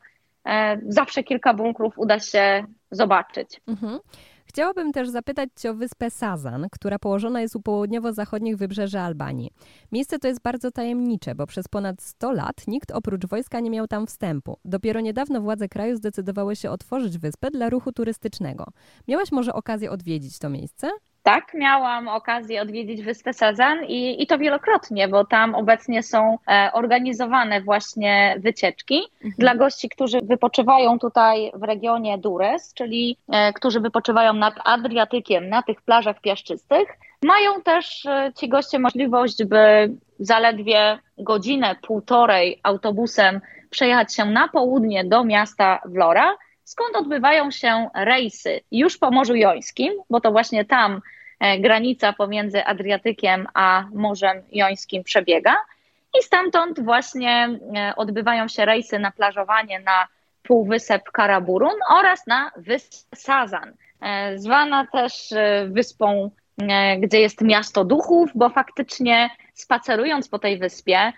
E, 0.45 0.82
zawsze 0.88 1.23
kilka 1.23 1.54
bunkrów 1.54 1.99
uda 1.99 2.19
się 2.19 2.65
zobaczyć. 2.91 3.62
Mhm. 3.67 3.99
Chciałabym 4.45 4.91
też 4.91 5.10
zapytać 5.10 5.49
Cię 5.56 5.71
o 5.71 5.73
wyspę 5.73 6.10
Sazan, 6.10 6.67
która 6.71 6.99
położona 6.99 7.41
jest 7.41 7.56
u 7.56 7.62
południowo-zachodnich 7.62 8.58
wybrzeży 8.58 8.99
Albanii. 8.99 9.52
Miejsce 9.91 10.19
to 10.19 10.28
jest 10.28 10.41
bardzo 10.41 10.71
tajemnicze, 10.71 11.36
bo 11.36 11.47
przez 11.47 11.67
ponad 11.67 12.02
100 12.02 12.32
lat 12.32 12.67
nikt 12.67 12.91
oprócz 12.91 13.26
wojska 13.26 13.60
nie 13.60 13.69
miał 13.69 13.88
tam 13.88 14.08
wstępu. 14.08 14.58
Dopiero 14.65 15.02
niedawno 15.02 15.41
władze 15.41 15.69
kraju 15.69 15.95
zdecydowały 15.95 16.56
się 16.56 16.69
otworzyć 16.69 17.17
wyspę 17.17 17.52
dla 17.52 17.69
ruchu 17.69 17.91
turystycznego. 17.91 18.65
Miałaś 19.08 19.32
może 19.32 19.54
okazję 19.54 19.91
odwiedzić 19.91 20.39
to 20.39 20.49
miejsce? 20.49 20.89
Tak, 21.23 21.53
miałam 21.53 22.07
okazję 22.07 22.62
odwiedzić 22.62 23.01
Wyspę 23.01 23.33
Sazan 23.33 23.86
i, 23.86 24.23
i 24.23 24.27
to 24.27 24.38
wielokrotnie, 24.38 25.07
bo 25.07 25.25
tam 25.25 25.55
obecnie 25.55 26.03
są 26.03 26.38
e, 26.47 26.69
organizowane 26.73 27.62
właśnie 27.62 28.36
wycieczki 28.39 29.01
mhm. 29.13 29.33
dla 29.38 29.55
gości, 29.55 29.89
którzy 29.89 30.19
wypoczywają 30.21 30.99
tutaj 30.99 31.51
w 31.53 31.63
regionie 31.63 32.17
Dures, 32.17 32.73
czyli 32.73 33.17
e, 33.29 33.53
którzy 33.53 33.79
wypoczywają 33.79 34.33
nad 34.33 34.53
Adriatykiem, 34.65 35.49
na 35.49 35.63
tych 35.63 35.81
plażach 35.81 36.21
piaszczystych. 36.21 36.88
Mają 37.23 37.62
też 37.62 38.07
ci 38.36 38.49
goście 38.49 38.79
możliwość, 38.79 39.43
by 39.43 39.91
zaledwie 40.19 40.99
godzinę, 41.17 41.75
półtorej 41.88 42.59
autobusem 42.63 43.41
przejechać 43.69 44.15
się 44.15 44.25
na 44.25 44.47
południe 44.47 45.05
do 45.05 45.23
miasta 45.23 45.79
Vlora, 45.86 46.36
skąd 46.73 46.95
odbywają 46.95 47.51
się 47.51 47.89
rejsy 47.95 48.62
już 48.71 48.97
po 48.97 49.12
Morzu 49.12 49.36
Jońskim, 49.36 49.93
bo 50.09 50.21
to 50.21 50.31
właśnie 50.31 50.65
tam 50.65 51.01
e, 51.39 51.59
granica 51.59 52.13
pomiędzy 52.13 52.65
Adriatykiem 52.65 53.47
a 53.53 53.86
Morzem 53.93 54.41
Jońskim 54.51 55.03
przebiega. 55.03 55.55
I 56.19 56.23
stamtąd 56.23 56.79
właśnie 56.79 57.60
e, 57.75 57.95
odbywają 57.95 58.48
się 58.48 58.65
rejsy 58.65 59.00
na 59.00 59.12
plażowanie 59.12 59.79
na 59.79 60.08
Półwysep 60.43 61.04
Karaburun 61.12 61.75
oraz 61.89 62.27
na 62.27 62.52
wyspę 62.58 63.15
Sazan, 63.15 63.73
e, 64.02 64.37
zwana 64.37 64.87
też 64.91 65.33
wyspą, 65.67 66.31
gdzie 67.00 67.19
jest 67.19 67.41
miasto 67.41 67.85
duchów, 67.85 68.29
bo 68.35 68.50
faktycznie 68.50 69.29
spacerując 69.54 70.29
po 70.29 70.39
tej 70.39 70.58
wyspie, 70.58 71.13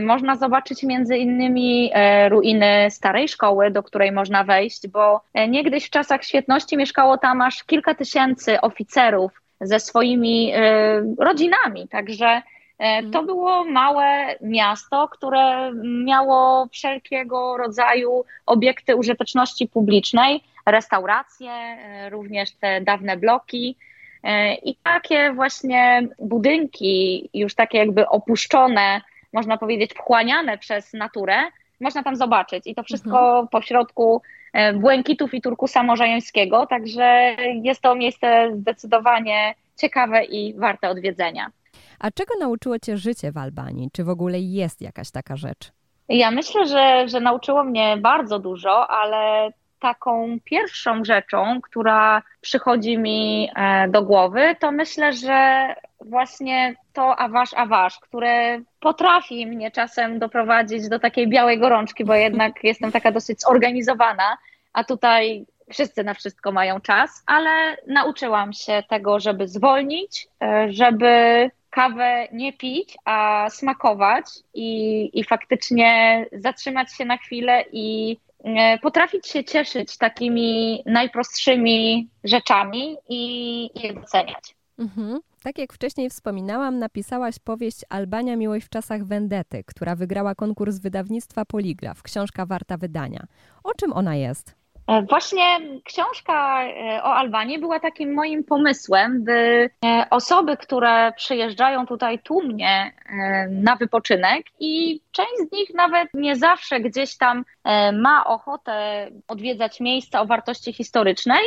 można 0.00 0.36
zobaczyć 0.36 0.82
między 0.82 1.16
innymi 1.16 1.90
e, 1.92 2.28
ruiny 2.28 2.86
starej 2.90 3.28
szkoły, 3.28 3.70
do 3.70 3.82
której 3.82 4.12
można 4.12 4.44
wejść, 4.44 4.88
bo 4.88 5.20
e, 5.34 5.48
niegdyś 5.48 5.86
w 5.86 5.90
czasach 5.90 6.24
świetności 6.24 6.76
mieszkało 6.76 7.18
tam 7.18 7.40
aż 7.40 7.64
kilka 7.64 7.94
tysięcy 7.94 8.60
oficerów 8.60 9.42
ze 9.60 9.80
swoimi 9.80 10.52
rodzinami, 11.18 11.88
także 11.88 12.42
to 12.78 12.84
mhm. 12.84 13.26
było 13.26 13.64
małe 13.64 14.34
miasto, 14.40 15.08
które 15.08 15.72
miało 16.04 16.68
wszelkiego 16.72 17.56
rodzaju 17.56 18.24
obiekty 18.46 18.96
użyteczności 18.96 19.68
publicznej, 19.68 20.44
restauracje, 20.66 21.50
również 22.10 22.50
te 22.50 22.80
dawne 22.80 23.16
bloki. 23.16 23.76
I 24.62 24.76
takie 24.82 25.32
właśnie 25.32 26.08
budynki, 26.18 27.28
już 27.34 27.54
takie 27.54 27.78
jakby 27.78 28.08
opuszczone, 28.08 29.00
można 29.34 29.58
powiedzieć, 29.58 29.94
wchłaniane 29.94 30.58
przez 30.58 30.92
naturę, 30.92 31.36
można 31.80 32.02
tam 32.02 32.16
zobaczyć. 32.16 32.66
I 32.66 32.74
to 32.74 32.82
wszystko 32.82 33.28
mhm. 33.28 33.48
pośrodku 33.48 34.22
e, 34.52 34.72
błękitów 34.72 35.34
i 35.34 35.40
turkusa 35.40 35.82
morzańskiego, 35.82 36.66
także 36.66 37.36
jest 37.62 37.80
to 37.80 37.94
miejsce 37.94 38.50
zdecydowanie 38.54 39.54
ciekawe 39.76 40.24
i 40.24 40.54
warte 40.54 40.88
odwiedzenia. 40.88 41.46
A 41.98 42.10
czego 42.10 42.34
nauczyło 42.40 42.78
Cię 42.78 42.96
życie 42.96 43.32
w 43.32 43.38
Albanii? 43.38 43.88
Czy 43.92 44.04
w 44.04 44.08
ogóle 44.08 44.40
jest 44.40 44.82
jakaś 44.82 45.10
taka 45.10 45.36
rzecz? 45.36 45.72
Ja 46.08 46.30
myślę, 46.30 46.66
że, 46.66 47.08
że 47.08 47.20
nauczyło 47.20 47.64
mnie 47.64 47.96
bardzo 47.96 48.38
dużo, 48.38 48.90
ale 48.90 49.50
taką 49.84 50.38
pierwszą 50.44 51.04
rzeczą, 51.04 51.60
która 51.62 52.22
przychodzi 52.40 52.98
mi 52.98 53.50
e, 53.56 53.88
do 53.88 54.02
głowy, 54.02 54.56
to 54.60 54.72
myślę, 54.72 55.12
że 55.12 55.66
właśnie 56.00 56.74
to 56.92 57.16
awasz 57.16 57.54
awasz, 57.54 57.98
które 58.00 58.60
potrafi 58.80 59.46
mnie 59.46 59.70
czasem 59.70 60.18
doprowadzić 60.18 60.88
do 60.88 60.98
takiej 60.98 61.28
białej 61.28 61.58
gorączki, 61.58 62.04
bo 62.04 62.14
jednak 62.14 62.52
jestem 62.70 62.92
taka 62.92 63.12
dosyć 63.12 63.40
zorganizowana, 63.40 64.38
a 64.72 64.84
tutaj 64.84 65.46
wszyscy 65.70 66.04
na 66.04 66.14
wszystko 66.14 66.52
mają 66.52 66.80
czas, 66.80 67.22
ale 67.26 67.76
nauczyłam 67.86 68.52
się 68.52 68.82
tego, 68.88 69.20
żeby 69.20 69.48
zwolnić, 69.48 70.28
e, 70.42 70.72
żeby 70.72 71.50
kawę 71.70 72.28
nie 72.32 72.52
pić, 72.52 72.96
a 73.04 73.46
smakować 73.50 74.24
i, 74.54 75.10
i 75.20 75.24
faktycznie 75.24 76.26
zatrzymać 76.32 76.96
się 76.96 77.04
na 77.04 77.16
chwilę 77.16 77.64
i 77.72 78.16
potrafić 78.82 79.26
się 79.28 79.44
cieszyć 79.44 79.98
takimi 79.98 80.82
najprostszymi 80.86 82.08
rzeczami 82.24 82.96
i 83.08 83.70
je 83.74 83.94
doceniać. 83.94 84.56
Mhm. 84.78 85.20
Tak 85.42 85.58
jak 85.58 85.72
wcześniej 85.72 86.10
wspominałam, 86.10 86.78
napisałaś 86.78 87.38
powieść 87.38 87.80
Albania 87.88 88.36
Miłość 88.36 88.66
w 88.66 88.68
czasach 88.68 89.04
Wendety, 89.04 89.64
która 89.66 89.96
wygrała 89.96 90.34
konkurs 90.34 90.78
wydawnictwa 90.78 91.44
Poligraf, 91.44 92.02
książka 92.02 92.46
warta 92.46 92.76
wydania. 92.76 93.26
O 93.64 93.74
czym 93.74 93.92
ona 93.92 94.16
jest? 94.16 94.63
E, 94.86 95.02
właśnie 95.02 95.44
książka 95.84 96.64
e, 96.64 97.02
o 97.02 97.14
Albanii 97.14 97.58
była 97.58 97.80
takim 97.80 98.14
moim 98.14 98.44
pomysłem, 98.44 99.24
by 99.24 99.70
e, 99.84 100.06
osoby, 100.10 100.56
które 100.56 101.12
przyjeżdżają 101.16 101.86
tutaj 101.86 102.18
tłumnie 102.18 102.92
na 103.50 103.76
wypoczynek 103.76 104.46
i 104.60 105.00
część 105.12 105.48
z 105.48 105.52
nich 105.52 105.74
nawet 105.74 106.08
nie 106.14 106.36
zawsze 106.36 106.80
gdzieś 106.80 107.16
tam 107.16 107.44
ma 107.92 108.24
ochotę 108.24 109.06
odwiedzać 109.28 109.80
miejsca 109.80 110.20
o 110.20 110.26
wartości 110.26 110.72
historycznej. 110.72 111.42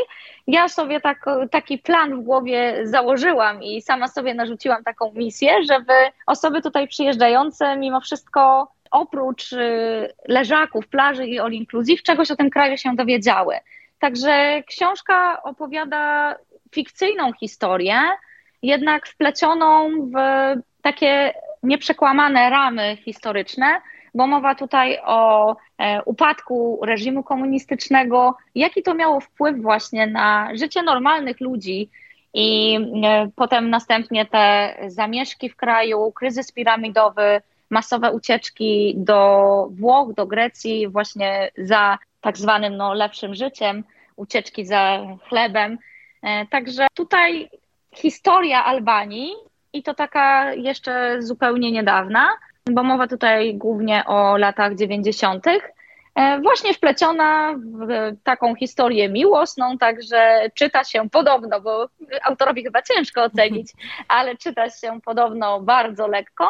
Ja 0.47 0.69
sobie 0.69 1.01
tak, 1.01 1.25
taki 1.51 1.77
plan 1.77 2.21
w 2.21 2.23
głowie 2.23 2.79
założyłam 2.83 3.63
i 3.63 3.81
sama 3.81 4.07
sobie 4.07 4.33
narzuciłam 4.33 4.83
taką 4.83 5.11
misję, 5.15 5.63
żeby 5.63 5.93
osoby 6.25 6.61
tutaj 6.61 6.88
przyjeżdżające 6.88 7.77
mimo 7.77 8.01
wszystko 8.01 8.71
oprócz 8.91 9.53
y, 9.53 10.13
leżaków, 10.27 10.88
plaży 10.88 11.27
i 11.27 11.39
all 11.39 11.51
inclusive, 11.51 12.03
czegoś 12.03 12.31
o 12.31 12.35
tym 12.35 12.49
kraju 12.49 12.77
się 12.77 12.95
dowiedziały. 12.95 13.55
Także 13.99 14.63
książka 14.67 15.43
opowiada 15.43 16.35
fikcyjną 16.71 17.33
historię, 17.33 17.99
jednak 18.61 19.07
wplecioną 19.07 19.89
w 19.91 20.15
takie 20.81 21.33
nieprzekłamane 21.63 22.49
ramy 22.49 22.97
historyczne, 23.05 23.81
bo 24.13 24.27
mowa 24.27 24.55
tutaj 24.55 24.99
o 25.05 25.55
e, 25.77 26.03
upadku 26.03 26.79
reżimu 26.83 27.23
komunistycznego, 27.23 28.38
jaki 28.55 28.83
to 28.83 28.93
miało 28.93 29.19
wpływ 29.19 29.61
właśnie 29.61 30.07
na 30.07 30.49
życie 30.53 30.83
normalnych 30.83 31.41
ludzi 31.41 31.89
i 32.33 32.79
e, 33.03 33.29
potem 33.35 33.69
następnie 33.69 34.25
te 34.25 34.75
zamieszki 34.88 35.49
w 35.49 35.55
kraju, 35.55 36.11
kryzys 36.11 36.51
piramidowy, 36.51 37.41
masowe 37.70 38.11
ucieczki 38.11 38.93
do 38.97 39.68
Włoch, 39.72 40.13
do 40.13 40.28
Grecji, 40.28 40.88
właśnie 40.88 41.51
za 41.57 41.97
tak 42.22 42.38
zwanym 42.38 42.78
no, 42.78 42.93
lepszym 42.93 43.36
życiem, 43.36 43.84
ucieczki 44.15 44.65
za 44.65 44.99
chlebem. 45.30 45.78
E, 46.24 46.45
także 46.45 46.88
tutaj 46.93 47.49
historia 47.95 48.65
Albanii 48.65 49.32
i 49.74 49.84
to 49.84 49.93
taka 49.93 50.53
jeszcze 50.53 51.22
zupełnie 51.22 51.72
niedawna, 51.72 52.30
bo 52.72 52.84
mowa 52.84 53.07
tutaj 53.07 53.55
głównie 53.55 54.03
o 54.05 54.38
latach 54.38 54.76
90. 54.76 55.45
E, 56.15 56.39
właśnie 56.41 56.74
wpleciona 56.74 57.53
w 57.57 57.88
taką 58.24 58.55
historię 58.55 59.09
miłosną, 59.09 59.78
także 59.78 60.49
czyta 60.53 60.84
się 60.84 61.09
podobno, 61.09 61.61
bo 61.61 61.89
autorowi 62.24 62.63
chyba 62.63 62.82
ciężko 62.82 63.24
ocenić, 63.24 63.72
ale 64.07 64.38
czyta 64.38 64.70
się 64.70 64.99
podobno 65.05 65.61
bardzo 65.61 66.07
lekko 66.07 66.49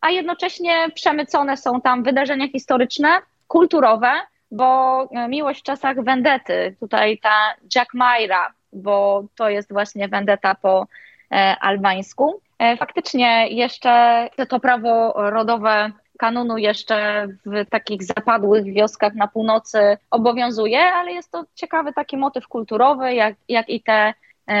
a 0.00 0.10
jednocześnie 0.10 0.90
przemycone 0.94 1.56
są 1.56 1.80
tam 1.80 2.02
wydarzenia 2.02 2.48
historyczne, 2.48 3.08
kulturowe, 3.48 4.12
bo 4.50 5.02
e, 5.10 5.28
miłość 5.28 5.60
w 5.60 5.64
czasach 5.64 6.04
wendety, 6.04 6.76
tutaj 6.80 7.18
ta 7.18 7.54
Jack 7.74 7.94
Myra, 7.94 8.52
bo 8.72 9.24
to 9.36 9.48
jest 9.48 9.72
właśnie 9.72 10.08
wendeta 10.08 10.54
po 10.54 10.86
e, 11.32 11.56
albańsku. 11.60 12.40
E, 12.58 12.76
faktycznie 12.76 13.48
jeszcze 13.48 14.28
to 14.48 14.60
prawo 14.60 15.12
rodowe 15.30 15.92
kanunu 16.18 16.58
jeszcze 16.58 17.26
w 17.46 17.70
takich 17.70 18.02
zapadłych 18.02 18.64
wioskach 18.64 19.14
na 19.14 19.28
północy 19.28 19.98
obowiązuje, 20.10 20.80
ale 20.80 21.12
jest 21.12 21.32
to 21.32 21.44
ciekawy 21.54 21.92
taki 21.92 22.16
motyw 22.16 22.48
kulturowy, 22.48 23.14
jak, 23.14 23.34
jak 23.48 23.68
i 23.68 23.82
te 23.82 24.14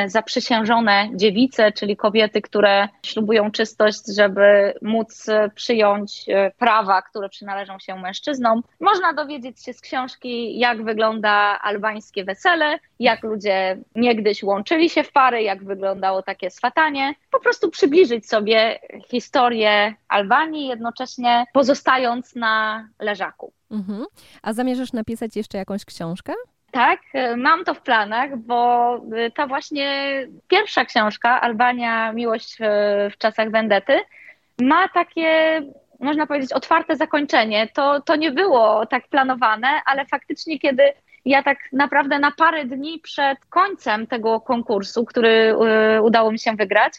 zaprzysiężone 0.06 1.08
dziewice, 1.14 1.72
czyli 1.72 1.96
kobiety, 1.96 2.42
które 2.42 2.88
ślubują 3.02 3.50
czystość, 3.50 4.00
żeby 4.16 4.74
móc 4.82 5.26
przyjąć 5.54 6.24
e, 6.28 6.50
prawa, 6.50 7.02
które 7.02 7.28
przynależą 7.28 7.78
się 7.78 7.96
mężczyznom. 7.96 8.62
Można 8.80 9.12
dowiedzieć 9.12 9.64
się 9.64 9.72
z 9.72 9.80
książki, 9.80 10.58
jak 10.58 10.84
wygląda 10.84 11.58
albańskie 11.62 12.24
wesele, 12.24 12.78
jak 12.98 13.22
ludzie 13.22 13.78
niegdyś 13.94 14.42
łączyli 14.42 14.90
się 14.90 15.02
w 15.02 15.12
pary, 15.12 15.42
jak 15.42 15.64
wyglądało 15.64 16.22
takie 16.22 16.50
swatanie. 16.50 17.14
Po 17.30 17.40
prostu 17.40 17.70
przybliżyć 17.70 18.28
sobie 18.28 18.78
historię 19.08 19.94
Albanii, 20.08 20.68
jednocześnie 20.68 21.44
pozostając 21.52 22.34
na 22.34 22.88
leżaku. 23.00 23.52
Mhm. 23.70 24.04
A 24.42 24.52
zamierzasz 24.52 24.92
napisać 24.92 25.36
jeszcze 25.36 25.58
jakąś 25.58 25.84
książkę? 25.84 26.32
Tak, 26.76 27.00
mam 27.36 27.64
to 27.64 27.74
w 27.74 27.80
planach, 27.80 28.36
bo 28.36 29.00
ta 29.34 29.46
właśnie 29.46 30.18
pierwsza 30.48 30.84
książka, 30.84 31.40
Albania 31.40 32.12
Miłość 32.12 32.58
w 33.10 33.18
czasach 33.18 33.50
Wendety, 33.50 34.00
ma 34.60 34.88
takie, 34.88 35.62
można 36.00 36.26
powiedzieć, 36.26 36.52
otwarte 36.52 36.96
zakończenie. 36.96 37.68
To, 37.74 38.00
to 38.00 38.16
nie 38.16 38.30
było 38.30 38.86
tak 38.86 39.08
planowane, 39.08 39.68
ale 39.86 40.06
faktycznie, 40.06 40.58
kiedy 40.58 40.82
ja 41.24 41.42
tak 41.42 41.58
naprawdę 41.72 42.18
na 42.18 42.32
parę 42.32 42.64
dni 42.64 42.98
przed 42.98 43.38
końcem 43.50 44.06
tego 44.06 44.40
konkursu, 44.40 45.04
który 45.04 45.56
y, 45.96 46.02
udało 46.02 46.32
mi 46.32 46.38
się 46.38 46.52
wygrać, 46.52 46.92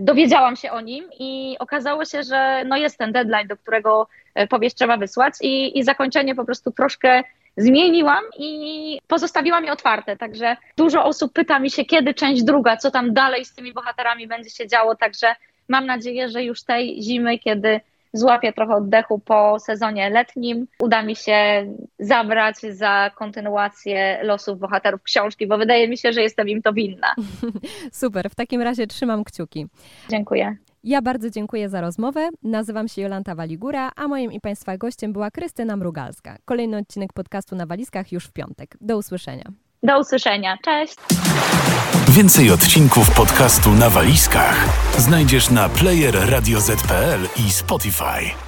dowiedziałam 0.00 0.56
się 0.56 0.70
o 0.70 0.80
nim 0.80 1.04
i 1.18 1.56
okazało 1.58 2.04
się, 2.04 2.22
że 2.22 2.64
no 2.66 2.76
jest 2.76 2.98
ten 2.98 3.12
deadline, 3.12 3.48
do 3.48 3.56
którego 3.56 4.08
powieść 4.50 4.76
trzeba 4.76 4.96
wysłać 4.96 5.34
i, 5.40 5.78
i 5.78 5.84
zakończenie 5.84 6.34
po 6.34 6.44
prostu 6.44 6.70
troszkę 6.70 7.22
zmieniłam 7.56 8.24
i 8.38 8.98
pozostawiłam 9.08 9.64
je 9.64 9.72
otwarte. 9.72 10.16
Także 10.16 10.56
dużo 10.76 11.04
osób 11.04 11.32
pyta 11.32 11.58
mi 11.58 11.70
się, 11.70 11.84
kiedy 11.84 12.14
część 12.14 12.42
druga, 12.42 12.76
co 12.76 12.90
tam 12.90 13.14
dalej 13.14 13.44
z 13.44 13.54
tymi 13.54 13.72
bohaterami 13.72 14.26
będzie 14.26 14.50
się 14.50 14.68
działo. 14.68 14.96
Także 14.96 15.34
mam 15.68 15.86
nadzieję, 15.86 16.28
że 16.28 16.42
już 16.42 16.62
tej 16.62 17.02
zimy, 17.02 17.38
kiedy 17.38 17.80
złapię 18.12 18.52
trochę 18.52 18.74
oddechu 18.74 19.18
po 19.18 19.58
sezonie 19.60 20.10
letnim, 20.10 20.66
uda 20.78 21.02
mi 21.02 21.16
się 21.16 21.66
zabrać 21.98 22.56
za 22.56 23.10
kontynuację 23.14 24.18
losów 24.22 24.58
bohaterów 24.58 25.02
książki, 25.02 25.46
bo 25.46 25.58
wydaje 25.58 25.88
mi 25.88 25.98
się, 25.98 26.12
że 26.12 26.22
jestem 26.22 26.48
im 26.48 26.62
to 26.62 26.72
winna. 26.72 27.14
Super, 27.92 28.30
w 28.30 28.34
takim 28.34 28.62
razie 28.62 28.86
trzymam 28.86 29.24
kciuki. 29.24 29.66
Dziękuję. 30.08 30.56
Ja 30.86 31.02
bardzo 31.02 31.30
dziękuję 31.30 31.68
za 31.68 31.80
rozmowę. 31.80 32.28
Nazywam 32.42 32.88
się 32.88 33.02
Jolanta 33.02 33.34
Waligura, 33.34 33.90
a 33.96 34.08
moim 34.08 34.32
i 34.32 34.40
Państwa 34.40 34.76
gościem 34.76 35.12
była 35.12 35.30
Krystyna 35.30 35.76
Mrugalska. 35.76 36.36
Kolejny 36.44 36.76
odcinek 36.76 37.12
podcastu 37.12 37.56
na 37.56 37.66
walizkach 37.66 38.12
już 38.12 38.24
w 38.24 38.32
piątek. 38.32 38.76
Do 38.80 38.96
usłyszenia. 38.96 39.44
Do 39.82 40.00
usłyszenia. 40.00 40.58
Cześć. 40.64 40.96
Więcej 42.08 42.50
odcinków 42.50 43.16
podcastu 43.16 43.70
na 43.70 43.90
walizkach 43.90 44.68
znajdziesz 44.98 45.50
na 45.50 45.68
player 45.68 46.14
i 47.46 47.50
Spotify. 47.52 48.43